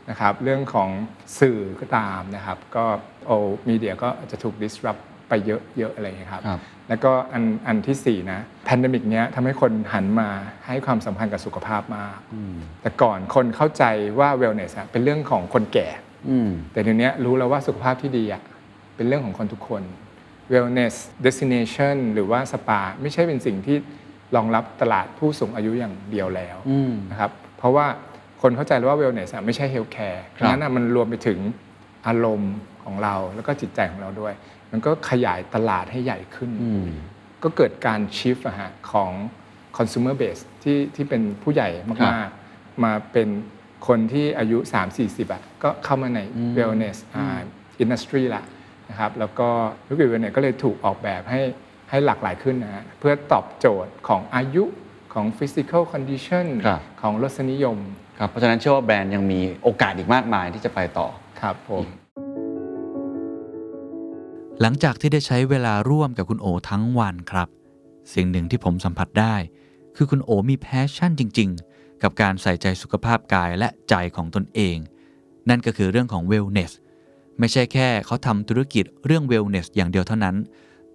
[0.09, 0.89] นะครับเรื่องของ
[1.39, 2.83] สื่อก็ตามนะครับก็
[3.25, 6.59] old media ก็จะถูก disrupt ไปเยอะเยอะอะไรอย่างเงี้ยครับครับ
[6.91, 10.29] แล้วก็อันอันที่4นะ pandemic เนี้ยทำให้คนหันมา
[10.67, 12.17] ให้ความสำคัญกับสุขภาพมาก
[12.81, 13.83] แต่ก่อนคนเข้าใจ
[14.19, 15.87] ว่า wellness อะเป็นเรื่องของคนแก่
[16.29, 18.41] อืมแต่เดี๋ยวนี้รู้แล้วว่าสุขภาพที่ดีอะ
[18.95, 19.81] เป็นเรื่องของคนทุกคน
[20.53, 20.93] wellness
[21.25, 23.77] destination หรือว่าสปา ไม่ใช่เป็นสิ่งที่
[24.35, 27.85] รองรับตลาดผู้สูงอายุอย่างเดียวแล้วอืมนะครับเพราะว่า
[28.41, 31.39] คนเข้าใจแล้วว่า wellness อะไม่ใช่ healthcare ครับนั้นอะมันรวมไปถึง
[32.07, 34.33] อารมณ์ของเราแล้วก็จิตใจของเราด้วย
[34.71, 36.85] มันก็ขยายตลาดให้ใหญ่ขึ้นอืม
[37.43, 39.11] ก็เกิดการชิฟอะฮะของ
[39.77, 43.27] consumer base ที่ที่เป็นผู้ใหญ่ครัมากบๆมาเป็น
[43.87, 44.57] คนที่อายุ
[44.95, 46.19] 3-40อะก็เข้ามาใน
[46.57, 47.39] wellness อ่า
[47.83, 48.43] industry ละ
[48.89, 49.47] นะครับแล้วก็
[49.85, 51.41] ธุรกิจ wellness ก็เลยถูกออกแบบให้
[51.89, 54.63] ให้หลากหลายขึ้นนะฮะเพื่อตอบโจทย์ของอายุ
[55.13, 57.77] ของ physical condition ครับของรสนิยม
[58.19, 61.07] ครับเพราะฉะนั้นเชื่อว่าแบรนด์ยังมีโอกาสอีกมากมายที่จะไปต่อ
[61.41, 61.83] ครับผม
[64.59, 67.47] หลังจากที่ได้ใช้เวลาร่วมกับคุณโอทั้งวันครับ
[68.13, 69.35] สิ่งหนึ่งที่ผมสัมผัสได้
[69.95, 74.77] คือคุณโอมี passion จริง ๆ กับการใส่ใจสุขภาพกายและใจของตนเอง
[75.49, 76.71] นั่นก็คือเรื่องของ wellness
[77.39, 80.35] ไม่ใช่แค่เขาทำธุรกิจเรื่อง wellness อย่างเดียวเท่านั้น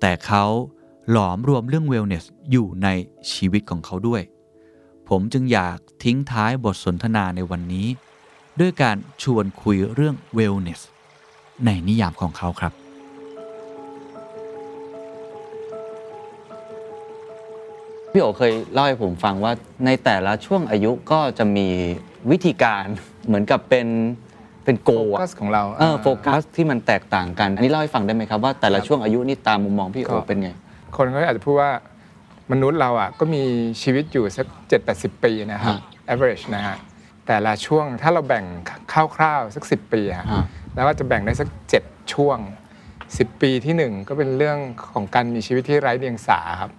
[0.01, 0.45] แต่เขา
[1.11, 2.89] หลอมรวมเรื่อง wellness อยู่ใน
[3.33, 4.23] ชีวิตของเขาด้วย
[5.09, 7.89] ผมจึงอยากทิ้งท้ายบทสนทนาในวันนี้
[8.61, 10.81] ด้วยการชวนคุยเรื่อง wellness
[11.65, 12.73] ในนิยามของเขาครับ
[18.17, 19.53] พี่โอเคยเล่าให้ผมฟังว่า
[19.87, 21.69] ในแต่ละช่วงอายุก็จะมี
[22.31, 22.85] วิธีการ
[23.27, 23.89] เหมือนกับเป็น
[24.65, 30.51] เป็นโกโฟอะกัสของเราเออโฟกัสที่มันแตกต่างกัน อันนี้เล่าให้ฟังได้ไหมครับว่าแต่ละช่วงอายุนี่ตามมุมมองพี่โอเป็นไง
[30.97, 31.71] คนก็อาจจะพูดว่า
[32.53, 33.43] มนุษย์เราอะก็มี
[33.83, 34.47] ชีวิตอยู่สัก
[34.87, 35.79] 7-80 ปีนะครับฮะ
[36.13, 36.77] average นะฮะ
[37.27, 38.45] แต่ละช่วงถ้าเราแบ่ง
[39.17, 41.49] คร่าวๆสัก 10 ปีฮะฮะแล้วก็จะแบ่งได้สัก
[41.81, 42.39] 7 ช่วง
[42.91, 44.59] 10 ปีที่ 1 ก็เป็นเรื่อง
[44.93, 46.73] ของการมีชีวิตที่ไร้เดียงสาครับ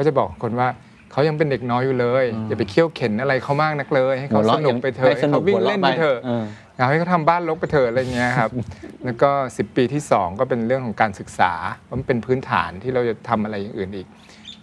[0.00, 0.68] ก็จะบอกคนว่า
[1.12, 6.44] เขายังเป็นเด็กน้อยอยู่เลย อย่าไปเคี่ยวเข็นอะไรเขามากนักเลย ให้เขาหัวสเราะนุกไปเถอะให้สให้นุกเขาวิ่งหัวเราะเล่นไปเถอะไปเออ
[6.76, 8.50] อยากให้เขาทำบ้านรกไปเถอะอะไรเงี้ยครับ
[9.04, 11.52] แล้วก็ 10 ปีที่ 2 ก็เป็นเรื่องของการศึกษา
[11.88, 14.06] ว่ามันเป็นพื้นฐานที่เราจะทำอะไรอย่างอื่นอีก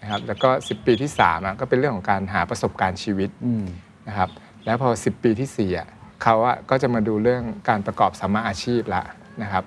[0.02, 3.66] นะครับแล้วก็ 10 ปีที่3อะก็เป็นเรื่องของการหาประสบการณ์ชีวิตอืม
[4.08, 4.30] นะครับ
[4.66, 5.88] แล้วพอ 10 ปีที่4อะ
[6.24, 9.04] เขาอะก็จะมาดูเรื่องการประกอบสัมมาอาชีพละ
[9.44, 9.64] นะครับ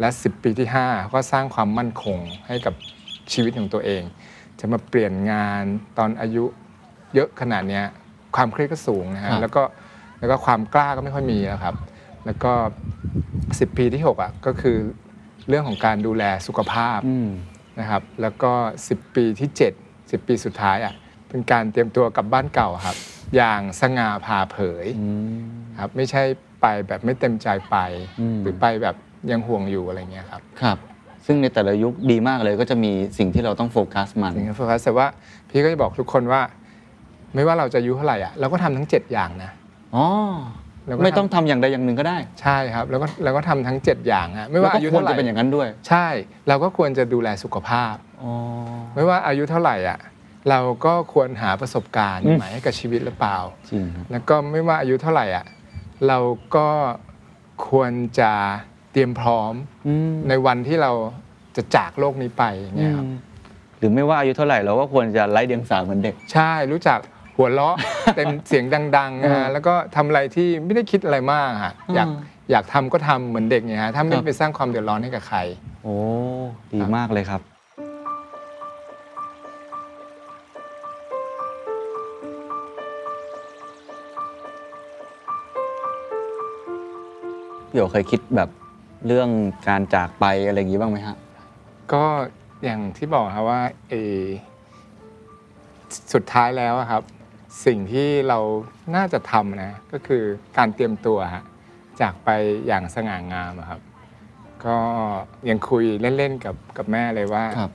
[0.00, 2.74] และ 10 ปีที่5ก็สร้างความมั่นคงให้กับ
[3.32, 4.02] ชีวิตของตัวเอง
[4.60, 5.62] จะมาเปลี่ยนงาน
[5.98, 6.44] ตอนอายุ
[7.14, 7.84] เยอะขนาดเนี้ย
[8.36, 9.62] ความเครียดก็สูงนะครัฮะบแล้วก็
[10.20, 11.74] แล้วก็ความกล้าก็ไม่ค่อยมีแล้วครับ
[12.26, 12.52] แล้วก็
[13.16, 14.78] 10 ปีที่6อะก็คือ
[15.48, 17.28] เรื่องของการดูแลสุขภาพ อืม
[17.80, 18.52] นะครับแล้วก็
[18.88, 20.94] 10 ปีที่ 7 10 ปีสุดท้ายอะ
[21.28, 22.96] เป็นการเตรียมตัวกลับบ้านเก่าครับ
[23.36, 25.06] อย่างสง่าผ่าเผยอื
[25.60, 26.22] มครับไม่ใช่
[26.60, 27.76] ไปแบบไม่เต็มใจไป
[28.20, 28.96] อืม หรือไปแบบ
[29.30, 30.78] ยังห่วงอยู่อะไรเงี้ยครับ ครับ
[31.30, 35.06] ซึ่งในแต่ละยุคดีมากเลยก็จะมีสิ่งที่เราต้องโฟกัสมันอย่างเงี้ยโฟกัสแต่ว่า
[35.50, 36.40] พี่ก็จะบอกทุกคนว่า
[37.34, 39.50] ไม่ว่าเราจะอายุเท่าไหร่อะเราก็ทำทั้ง 7 อย่างนะ
[39.94, 40.06] อ๋อ
[40.86, 46.06] แล้วก็ไม่ต้องทำอย่างใดอย่างหนึ่งก็ได้ ใช่ครับ แล้วก็เราก็ทำทั้ง 7 อย่างฮะไม่ว่าแล้วก็อายุควรเท่าไหร่จะเป็นอย่างนั้นด้วย ใช่
[46.48, 48.32] เราก็ควรจะดูแลสุขภาพอ๋อ
[48.94, 49.98] ไม่ว่าอายุเท่าไหร่อะ
[50.50, 53.38] เราก็ควรหาประสบการณ์อืมใหม่ให้กับชีวิตหรือเปล่า
[53.70, 55.44] จริงครับแล้วก็ไม่ว่าอายุเท่าไหร่อะ
[56.08, 56.18] เรา
[56.56, 56.68] ก็
[57.68, 58.32] ควรจะ
[58.92, 59.54] เตรียมพร้อม
[59.86, 60.92] อืมในวันที่เรา
[61.56, 63.08] จะจากโลกนี้ไปอย่างเงี้ยครับ
[63.78, 66.98] หรือไม่ว่าอายุเท่าไหร่เราก็ควรจะไร้เดียงสาเหมือนเด็ก ใช่รู้จัก
[67.36, 67.76] หัวเราะ
[68.16, 68.64] เต็มเสียง
[68.96, 72.16] ดังๆนะเอฮะอแล้วก็ทำอะไรที่ไม่ได้คิดอะไรมากฮะอยากอืม
[72.50, 75.38] อยากทำก็ทำเหมือนเด็กเนี่ยฮะถ้าคไม่รับไปสร้างความเดือดร้อนให้กับใคร
[75.82, 75.96] โอ้
[76.74, 77.40] ดีมากเลยครับ
[87.70, 88.48] พี่โอเคยคิดแบบ
[89.06, 89.28] เรื่อง
[89.68, 91.16] การจากไปอะไรอย่างนี้บ้างไหมฮะ
[91.92, 92.04] ก็
[92.64, 94.20] อย่างที่บอกครับว่าเออ
[96.12, 97.02] สุดท้ายแล้วอะครับ
[97.66, 98.38] สิ่งที่เรา
[98.96, 100.22] น่าจะทำนะก็คือ
[100.58, 101.44] การเตรียมตัวฮะ
[102.00, 102.28] จากไป
[102.66, 103.80] อย่างสง่างามอะครับ
[104.66, 104.78] ก็
[105.48, 107.72] ยังคุยเล่นๆกับกับแม่เลยว่าครับ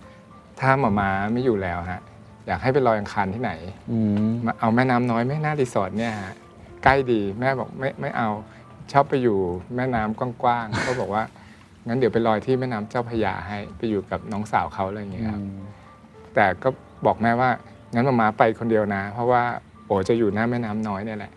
[0.59, 2.01] ถ้าหมามาไม่อยู่แล้วฮะ
[2.47, 3.51] อยากให้ไปลอยอังคารที่ไหน
[3.91, 6.33] อืม มาเอาแม่น้ำน้อยแม่หน้ารีสอร์ทเนี่ยฮะ
[6.83, 8.29] ใกล้ดีแม่บอกไม่ไม่เอา
[8.91, 9.37] ชอบไปอยู่
[9.75, 11.23] แม่น้ำกว้างๆก็บอกว่า
[11.87, 15.41] งั้นเดี๋ยวไปลอยที่แม่น้ำเจ้าพระยาให้ไปอยู่กับน้องสาวเขาอะไรอย่างเงี้ยครับ
[16.35, 16.69] แต่ก็
[17.05, 17.49] บอกแม่ว่า
[17.93, 19.41] งั้นมามาไปคนเดียวนะ เพราะว่า
[19.85, 21.31] โอจะอยู่หน้าแม่น้ำน้อยเนี่ยแหละ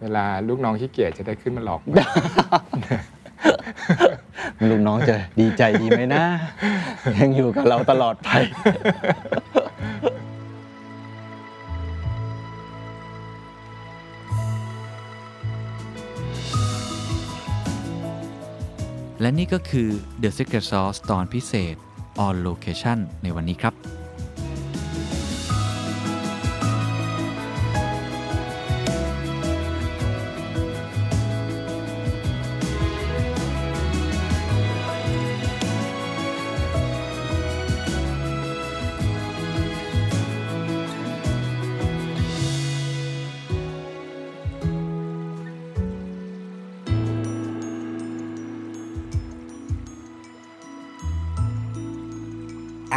[0.00, 1.80] เวลาลูกน้องขี้เกียจจะได้ขึ้นมาหลอก
[4.70, 6.24] ลุงน้องจะดีใจดีไหมนะ
[7.20, 8.28] ยังอยู่กับเราตลอดไป
[19.22, 19.88] และนี่ก็คือ
[20.22, 21.76] The Secret Sauce ตอนพิเศษ
[22.26, 24.01] On Location ในวันนี้ครับ